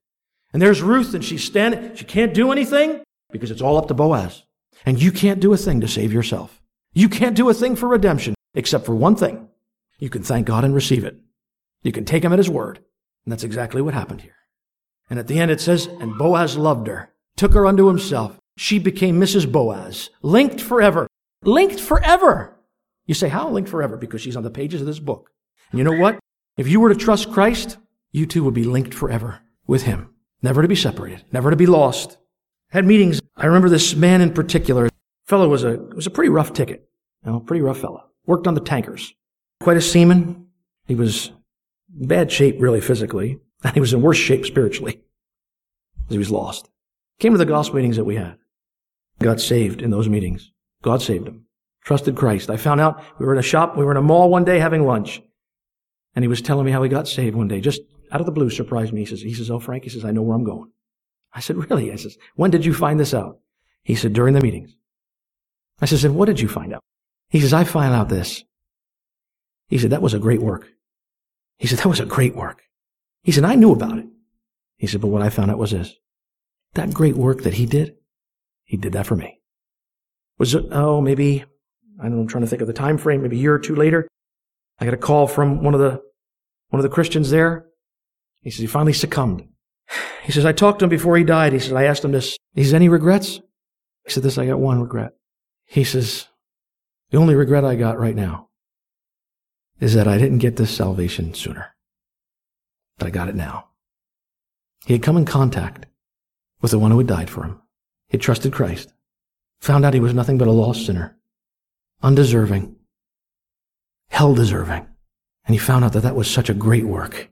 And 0.53 0.61
there's 0.61 0.81
Ruth, 0.81 1.13
and 1.13 1.23
she's 1.23 1.43
standing. 1.43 1.95
She 1.95 2.05
can't 2.05 2.33
do 2.33 2.51
anything 2.51 3.01
because 3.31 3.51
it's 3.51 3.61
all 3.61 3.77
up 3.77 3.87
to 3.87 3.93
Boaz. 3.93 4.43
And 4.85 5.01
you 5.01 5.11
can't 5.11 5.39
do 5.39 5.51
a 5.53 5.57
thing 5.57 5.81
to 5.81 5.87
save 5.87 6.13
yourself. 6.13 6.61
You 6.93 7.09
can't 7.09 7.35
do 7.35 7.49
a 7.49 7.53
thing 7.53 7.75
for 7.75 7.87
redemption 7.87 8.35
except 8.53 8.85
for 8.85 8.95
one 8.95 9.15
thing 9.15 9.49
you 9.99 10.09
can 10.09 10.23
thank 10.23 10.45
God 10.45 10.63
and 10.63 10.73
receive 10.73 11.03
it. 11.03 11.17
You 11.83 11.91
can 11.91 12.05
take 12.05 12.23
him 12.23 12.33
at 12.33 12.39
his 12.39 12.49
word. 12.49 12.79
And 13.25 13.31
that's 13.31 13.43
exactly 13.43 13.81
what 13.81 13.93
happened 13.93 14.21
here. 14.21 14.35
And 15.09 15.19
at 15.19 15.27
the 15.27 15.39
end 15.39 15.51
it 15.51 15.61
says, 15.61 15.85
and 15.85 16.17
Boaz 16.17 16.57
loved 16.57 16.87
her, 16.87 17.13
took 17.35 17.53
her 17.53 17.65
unto 17.65 17.87
himself. 17.87 18.37
She 18.57 18.79
became 18.79 19.19
Mrs. 19.19 19.51
Boaz, 19.51 20.09
linked 20.21 20.61
forever. 20.61 21.07
Linked 21.43 21.79
forever. 21.79 22.57
You 23.05 23.13
say, 23.13 23.29
how 23.29 23.49
linked 23.49 23.69
forever? 23.69 23.95
Because 23.95 24.21
she's 24.21 24.35
on 24.35 24.43
the 24.43 24.49
pages 24.49 24.81
of 24.81 24.87
this 24.87 24.99
book. 24.99 25.31
And 25.71 25.77
you 25.77 25.83
know 25.83 25.97
what? 25.97 26.19
If 26.57 26.67
you 26.67 26.79
were 26.79 26.89
to 26.89 26.95
trust 26.95 27.31
Christ, 27.31 27.77
you 28.17 28.25
too 28.25 28.43
would 28.43 28.53
be 28.53 28.63
linked 28.63 28.93
forever 28.93 29.39
with 29.65 29.83
him. 29.83 30.09
Never 30.41 30.61
to 30.61 30.67
be 30.67 30.75
separated, 30.75 31.23
never 31.31 31.49
to 31.49 31.55
be 31.55 31.65
lost. 31.65 32.17
Had 32.69 32.85
meetings. 32.85 33.21
I 33.35 33.45
remember 33.45 33.69
this 33.69 33.95
man 33.95 34.21
in 34.21 34.33
particular. 34.33 34.89
Fellow 35.25 35.47
was 35.47 35.63
a, 35.63 35.77
was 35.95 36.07
a 36.07 36.11
pretty 36.11 36.29
rough 36.29 36.53
ticket. 36.53 36.87
You 37.25 37.31
know, 37.31 37.39
pretty 37.39 37.61
rough 37.61 37.79
fellow. 37.79 38.03
Worked 38.25 38.47
on 38.47 38.53
the 38.53 38.61
tankers. 38.61 39.13
Quite 39.61 39.77
a 39.77 39.81
seaman. 39.81 40.47
He 40.85 40.95
was 40.95 41.31
bad 41.89 42.31
shape, 42.31 42.57
really, 42.59 42.81
physically. 42.81 43.39
And 43.63 43.73
he 43.73 43.79
was 43.79 43.93
in 43.93 44.01
worse 44.01 44.17
shape 44.17 44.45
spiritually. 44.45 45.01
He 46.09 46.17
was 46.17 46.31
lost. 46.31 46.69
Came 47.19 47.33
to 47.33 47.37
the 47.37 47.45
gospel 47.45 47.77
meetings 47.77 47.97
that 47.97 48.05
we 48.05 48.15
had. 48.15 48.37
Got 49.19 49.41
saved 49.41 49.81
in 49.81 49.89
those 49.89 50.07
meetings. 50.07 50.51
God 50.83 51.01
saved 51.01 51.27
him. 51.27 51.45
Trusted 51.83 52.15
Christ. 52.15 52.49
I 52.49 52.57
found 52.57 52.79
out 52.79 53.01
we 53.17 53.25
were 53.25 53.33
in 53.33 53.39
a 53.39 53.43
shop, 53.43 53.77
we 53.77 53.83
were 53.83 53.91
in 53.91 53.97
a 53.97 54.01
mall 54.01 54.29
one 54.29 54.43
day 54.43 54.59
having 54.59 54.85
lunch. 54.85 55.21
And 56.15 56.23
he 56.23 56.27
was 56.27 56.41
telling 56.41 56.65
me 56.65 56.71
how 56.71 56.83
he 56.83 56.89
got 56.89 57.07
saved 57.07 57.35
one 57.35 57.47
day. 57.47 57.61
Just 57.61 57.81
out 58.11 58.19
of 58.19 58.25
the 58.25 58.31
blue, 58.31 58.49
surprised 58.49 58.93
me. 58.93 59.01
He 59.01 59.05
says, 59.05 59.21
he 59.21 59.33
says, 59.33 59.51
oh, 59.51 59.59
Frank, 59.59 59.83
he 59.83 59.89
says, 59.89 60.05
I 60.05 60.11
know 60.11 60.21
where 60.21 60.35
I'm 60.35 60.43
going. 60.43 60.71
I 61.33 61.39
said, 61.39 61.57
really? 61.57 61.91
I 61.91 61.95
says, 61.95 62.17
when 62.35 62.51
did 62.51 62.65
you 62.65 62.73
find 62.73 62.99
this 62.99 63.13
out? 63.13 63.39
He 63.83 63.95
said, 63.95 64.13
during 64.13 64.33
the 64.33 64.41
meetings. 64.41 64.75
I 65.81 65.85
says, 65.85 66.03
and 66.03 66.15
what 66.15 66.25
did 66.25 66.39
you 66.39 66.47
find 66.47 66.73
out? 66.73 66.83
He 67.29 67.39
says, 67.39 67.53
I 67.53 67.63
found 67.63 67.93
out 67.93 68.09
this. 68.09 68.43
He 69.67 69.77
said, 69.77 69.91
that 69.91 70.01
was 70.01 70.13
a 70.13 70.19
great 70.19 70.41
work. 70.41 70.67
He 71.57 71.67
said, 71.67 71.79
that 71.79 71.89
was 71.89 71.99
a 71.99 72.05
great 72.05 72.35
work. 72.35 72.63
He 73.23 73.31
said, 73.31 73.43
I 73.43 73.55
knew 73.55 73.73
about 73.73 73.97
it. 73.97 74.05
He 74.77 74.87
said, 74.87 75.01
but 75.01 75.07
what 75.07 75.21
I 75.21 75.29
found 75.29 75.51
out 75.51 75.57
was 75.57 75.71
this. 75.71 75.93
That 76.73 76.93
great 76.93 77.15
work 77.15 77.43
that 77.43 77.55
he 77.55 77.65
did, 77.65 77.95
he 78.63 78.77
did 78.77 78.93
that 78.93 79.07
for 79.07 79.15
me. 79.15 79.39
Was 80.37 80.53
it, 80.53 80.65
oh, 80.71 81.01
maybe, 81.01 81.43
I 81.99 82.03
don't 82.03 82.15
know, 82.15 82.21
I'm 82.21 82.27
trying 82.27 82.43
to 82.43 82.49
think 82.49 82.61
of 82.61 82.67
the 82.67 82.73
time 82.73 82.97
frame, 82.97 83.23
maybe 83.23 83.37
a 83.37 83.39
year 83.39 83.55
or 83.55 83.59
two 83.59 83.75
later. 83.75 84.07
I 84.79 84.85
got 84.85 84.93
a 84.93 84.97
call 84.97 85.27
from 85.27 85.63
one 85.63 85.73
of 85.73 85.79
the 85.79 86.01
one 86.69 86.79
of 86.79 86.83
the 86.83 86.93
Christians 86.93 87.29
there. 87.31 87.65
He 88.41 88.51
says 88.51 88.61
he 88.61 88.67
finally 88.67 88.93
succumbed. 88.93 89.47
He 90.23 90.31
says, 90.31 90.45
I 90.45 90.51
talked 90.51 90.79
to 90.79 90.85
him 90.85 90.89
before 90.89 91.17
he 91.17 91.23
died. 91.23 91.53
He 91.53 91.59
says, 91.59 91.73
I 91.73 91.83
asked 91.83 92.03
him 92.03 92.11
this. 92.11 92.37
He 92.53 92.63
says, 92.63 92.73
any 92.73 92.89
regrets? 92.89 93.39
He 94.05 94.11
said, 94.11 94.23
this, 94.23 94.37
I 94.37 94.45
got 94.45 94.59
one 94.59 94.81
regret. 94.81 95.13
He 95.65 95.83
says, 95.83 96.27
the 97.09 97.17
only 97.17 97.35
regret 97.35 97.63
I 97.63 97.75
got 97.75 97.99
right 97.99 98.15
now 98.15 98.49
is 99.79 99.93
that 99.93 100.07
I 100.07 100.17
didn't 100.17 100.39
get 100.39 100.55
this 100.55 100.71
salvation 100.71 101.33
sooner. 101.33 101.75
But 102.97 103.07
I 103.07 103.09
got 103.11 103.29
it 103.29 103.35
now. 103.35 103.69
He 104.85 104.93
had 104.93 105.03
come 105.03 105.17
in 105.17 105.25
contact 105.25 105.85
with 106.61 106.71
the 106.71 106.79
one 106.79 106.91
who 106.91 106.97
had 106.97 107.07
died 107.07 107.29
for 107.29 107.43
him. 107.43 107.61
He 108.07 108.17
had 108.17 108.21
trusted 108.21 108.53
Christ, 108.53 108.93
found 109.59 109.85
out 109.85 109.93
he 109.93 109.99
was 109.99 110.13
nothing 110.13 110.37
but 110.37 110.47
a 110.47 110.51
lost 110.51 110.85
sinner, 110.85 111.17
undeserving, 112.01 112.75
hell 114.09 114.33
deserving. 114.33 114.87
And 115.45 115.53
he 115.53 115.59
found 115.59 115.85
out 115.85 115.93
that 115.93 116.01
that 116.01 116.15
was 116.15 116.29
such 116.29 116.49
a 116.49 116.53
great 116.53 116.85
work. 116.85 117.29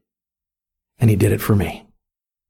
And 1.00 1.10
he 1.10 1.16
did 1.16 1.32
it 1.32 1.42
for 1.42 1.56
me. 1.56 1.86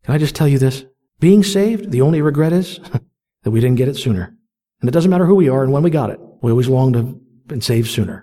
Can 0.03 0.15
I 0.15 0.17
just 0.17 0.35
tell 0.35 0.47
you 0.47 0.59
this? 0.59 0.85
Being 1.19 1.43
saved, 1.43 1.91
the 1.91 2.01
only 2.01 2.21
regret 2.21 2.53
is 2.53 2.79
that 3.43 3.51
we 3.51 3.59
didn't 3.59 3.77
get 3.77 3.87
it 3.87 3.97
sooner. 3.97 4.35
And 4.81 4.89
it 4.89 4.91
doesn't 4.91 5.09
matter 5.11 5.25
who 5.25 5.35
we 5.35 5.49
are 5.49 5.63
and 5.63 5.71
when 5.71 5.83
we 5.83 5.89
got 5.89 6.09
it. 6.09 6.19
We 6.41 6.51
always 6.51 6.67
long 6.67 6.93
to 6.93 6.99
have 6.99 7.15
been 7.47 7.61
saved 7.61 7.89
sooner. 7.89 8.21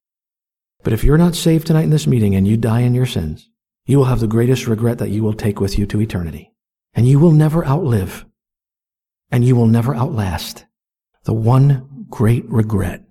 But 0.84 0.92
if 0.92 1.04
you're 1.04 1.18
not 1.18 1.34
saved 1.34 1.66
tonight 1.66 1.84
in 1.84 1.90
this 1.90 2.06
meeting 2.06 2.34
and 2.34 2.46
you 2.46 2.56
die 2.56 2.80
in 2.80 2.94
your 2.94 3.06
sins, 3.06 3.48
you 3.86 3.98
will 3.98 4.04
have 4.04 4.20
the 4.20 4.26
greatest 4.26 4.66
regret 4.66 4.98
that 4.98 5.10
you 5.10 5.22
will 5.22 5.32
take 5.32 5.60
with 5.60 5.78
you 5.78 5.86
to 5.86 6.00
eternity. 6.00 6.52
And 6.94 7.08
you 7.08 7.18
will 7.18 7.32
never 7.32 7.66
outlive 7.66 8.26
and 9.32 9.44
you 9.44 9.56
will 9.56 9.66
never 9.66 9.94
outlast 9.94 10.66
the 11.24 11.32
one 11.32 12.06
great 12.10 12.44
regret 12.48 13.02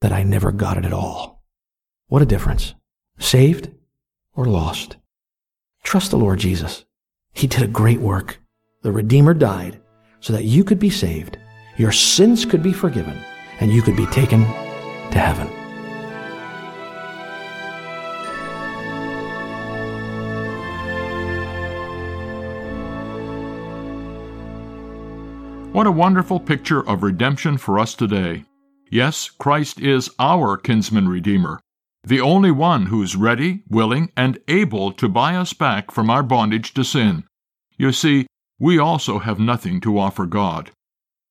that 0.00 0.12
I 0.12 0.22
never 0.22 0.50
got 0.50 0.78
it 0.78 0.84
at 0.86 0.92
all. 0.92 1.44
What 2.06 2.22
a 2.22 2.26
difference. 2.26 2.74
Saved 3.18 3.70
or 4.34 4.46
lost. 4.46 4.96
Trust 5.82 6.10
the 6.10 6.18
Lord 6.18 6.38
Jesus. 6.38 6.84
He 7.32 7.46
did 7.46 7.62
a 7.62 7.68
great 7.68 8.00
work. 8.00 8.38
The 8.82 8.92
Redeemer 8.92 9.34
died 9.34 9.80
so 10.20 10.32
that 10.32 10.44
you 10.44 10.64
could 10.64 10.78
be 10.78 10.90
saved, 10.90 11.38
your 11.76 11.92
sins 11.92 12.44
could 12.44 12.62
be 12.62 12.72
forgiven, 12.72 13.18
and 13.60 13.72
you 13.72 13.82
could 13.82 13.96
be 13.96 14.06
taken 14.06 14.40
to 14.42 15.18
heaven. 15.18 15.48
What 25.72 25.86
a 25.86 25.92
wonderful 25.92 26.40
picture 26.40 26.84
of 26.88 27.04
redemption 27.04 27.56
for 27.56 27.78
us 27.78 27.94
today. 27.94 28.44
Yes, 28.90 29.30
Christ 29.30 29.78
is 29.78 30.10
our 30.18 30.56
kinsman 30.56 31.08
redeemer, 31.08 31.60
the 32.04 32.20
only 32.20 32.50
one 32.50 32.86
who's 32.86 33.16
ready, 33.16 33.62
willing, 33.68 34.10
and 34.16 34.38
able 34.48 34.92
to 34.92 35.08
buy 35.08 35.34
us 35.34 35.52
back 35.52 35.90
from 35.90 36.10
our 36.10 36.22
bondage 36.22 36.72
to 36.74 36.84
sin. 36.84 37.24
You 37.76 37.92
see, 37.92 38.26
we 38.58 38.78
also 38.78 39.18
have 39.18 39.38
nothing 39.38 39.80
to 39.82 39.98
offer 39.98 40.26
God. 40.26 40.70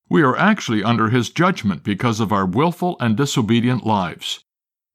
We 0.10 0.22
are 0.22 0.38
actually 0.38 0.84
under 0.84 1.10
His 1.10 1.30
judgment 1.30 1.84
because 1.84 2.20
of 2.20 2.32
our 2.32 2.46
willful 2.46 2.96
and 3.00 3.18
disobedient 3.18 3.86
lives. 3.86 4.40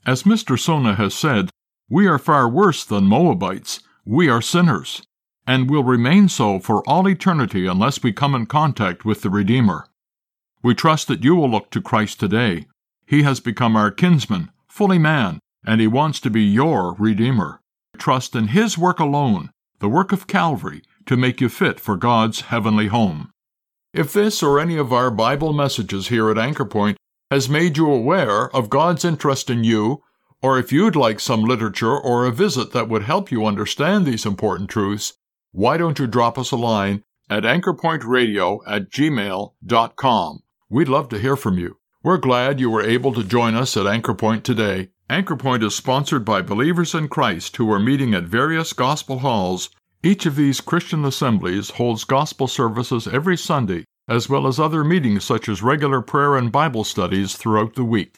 As 0.07 0.23
Mr. 0.23 0.59
Sona 0.59 0.95
has 0.95 1.15
said, 1.15 1.51
we 1.89 2.07
are 2.07 2.19
far 2.19 2.49
worse 2.49 2.85
than 2.85 3.05
Moabites. 3.05 3.81
We 4.05 4.29
are 4.29 4.41
sinners, 4.41 5.03
and 5.47 5.71
will 5.71 5.85
remain 5.85 6.29
so 6.29 6.59
for 6.59 6.83
all 6.89 7.07
eternity 7.07 7.67
unless 7.67 8.03
we 8.03 8.13
come 8.13 8.35
in 8.35 8.47
contact 8.47 9.05
with 9.05 9.23
the 9.23 9.31
Redeemer. 9.31 9.87
We 10.63 10.75
trust 10.75 11.09
that 11.09 11.23
you 11.23 11.37
will 11.37 11.51
look 11.51 11.71
to 11.71 11.83
Christ 11.83 12.19
today. 12.19 12.67
He 13.07 13.25
has 13.25 13.41
become 13.41 13.77
our 13.77 13.91
kinsman, 13.91 14.51
fully 14.69 14.99
man, 14.99 15.39
and 15.67 15.81
he 15.81 15.87
wants 15.87 16.21
to 16.21 16.31
be 16.31 16.43
your 16.43 16.95
Redeemer. 16.95 17.61
Trust 17.99 18.35
in 18.35 18.49
his 18.49 18.77
work 18.77 18.99
alone, 18.99 19.51
the 19.79 19.89
work 19.89 20.13
of 20.13 20.27
Calvary, 20.27 20.83
to 21.07 21.17
make 21.17 21.41
you 21.41 21.49
fit 21.49 21.79
for 21.79 21.97
God's 21.97 22.43
heavenly 22.43 22.89
home. 22.89 23.31
If 23.93 24.13
this 24.13 24.43
or 24.43 24.59
any 24.59 24.77
of 24.77 24.93
our 24.93 25.11
Bible 25.11 25.53
messages 25.53 26.09
here 26.09 26.31
at 26.31 26.39
Anchor 26.39 26.65
Point 26.65 26.97
has 27.31 27.49
made 27.49 27.77
you 27.77 27.91
aware 27.91 28.55
of 28.55 28.71
God's 28.71 29.05
interest 29.05 29.51
in 29.51 29.65
you, 29.65 30.03
or 30.43 30.59
if 30.59 30.73
you'd 30.73 30.97
like 30.97 31.21
some 31.21 31.45
literature 31.45 31.97
or 31.97 32.25
a 32.25 32.33
visit 32.33 32.73
that 32.73 32.89
would 32.89 33.03
help 33.03 33.31
you 33.31 33.47
understand 33.47 34.05
these 34.05 34.27
important 34.27 34.71
truths, 34.71 35.15
why 35.53 35.77
don't 35.77 35.99
you 35.99 36.07
drop 36.07 36.39
us 36.39 36.51
a 36.51 36.57
line 36.57 37.05
at 37.29 37.45
anchorpointradio 37.45 38.61
at 38.67 38.91
gmail.com? 38.91 40.43
We'd 40.71 40.89
love 40.89 41.09
to 41.11 41.19
hear 41.19 41.37
from 41.37 41.59
you. 41.59 41.77
We're 42.05 42.19
glad 42.19 42.59
you 42.59 42.69
were 42.69 42.83
able 42.83 43.15
to 43.15 43.23
join 43.23 43.55
us 43.55 43.77
at 43.77 43.87
Anchor 43.87 44.15
Point 44.15 44.43
today. 44.43 44.89
Anchor 45.09 45.37
Point 45.37 45.63
is 45.63 45.77
sponsored 45.77 46.25
by 46.25 46.43
believers 46.43 46.97
in 46.97 47.07
Christ 47.07 47.57
who 47.59 47.71
are 47.71 47.79
meeting 47.79 48.13
at 48.13 48.25
various 48.25 48.73
gospel 48.73 49.21
halls. 49.21 49.71
Each 50.03 50.27
of 50.27 50.35
these 50.35 50.61
Christian 50.61 51.05
assemblies 51.05 51.71
holds 51.71 52.03
gospel 52.03 52.49
services 52.49 53.07
every 53.07 53.37
Sunday, 53.37 53.85
as 54.09 54.29
well 54.29 54.49
as 54.49 54.59
other 54.59 54.83
meetings 54.83 55.23
such 55.23 55.49
as 55.49 55.63
regular 55.63 56.01
prayer 56.01 56.37
and 56.37 56.51
Bible 56.51 56.83
studies 56.83 57.37
throughout 57.37 57.77
the 57.77 57.85
week. 57.85 58.17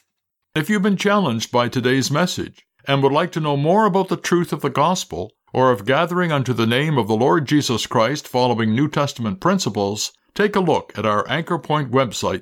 If 0.55 0.67
you've 0.67 0.81
been 0.81 0.97
challenged 0.97 1.51
by 1.51 1.69
today's 1.69 2.09
message 2.09 2.65
and 2.87 3.03
would 3.03 3.11
like 3.11 3.31
to 3.33 3.39
know 3.39 3.55
more 3.55 3.85
about 3.85 4.07
the 4.07 4.17
truth 4.17 4.51
of 4.51 4.61
the 4.61 4.71
gospel, 4.71 5.31
or 5.53 5.69
of 5.69 5.85
gathering 5.85 6.31
unto 6.31 6.53
the 6.53 6.65
name 6.65 6.97
of 6.97 7.07
the 7.07 7.15
Lord 7.15 7.47
Jesus 7.47 7.85
Christ 7.85 8.27
following 8.27 8.73
New 8.73 8.89
Testament 8.89 9.39
principles, 9.39 10.11
take 10.33 10.55
a 10.55 10.59
look 10.59 10.91
at 10.97 11.05
our 11.05 11.23
Anchor 11.29 11.59
Point 11.59 11.91
website 11.91 12.41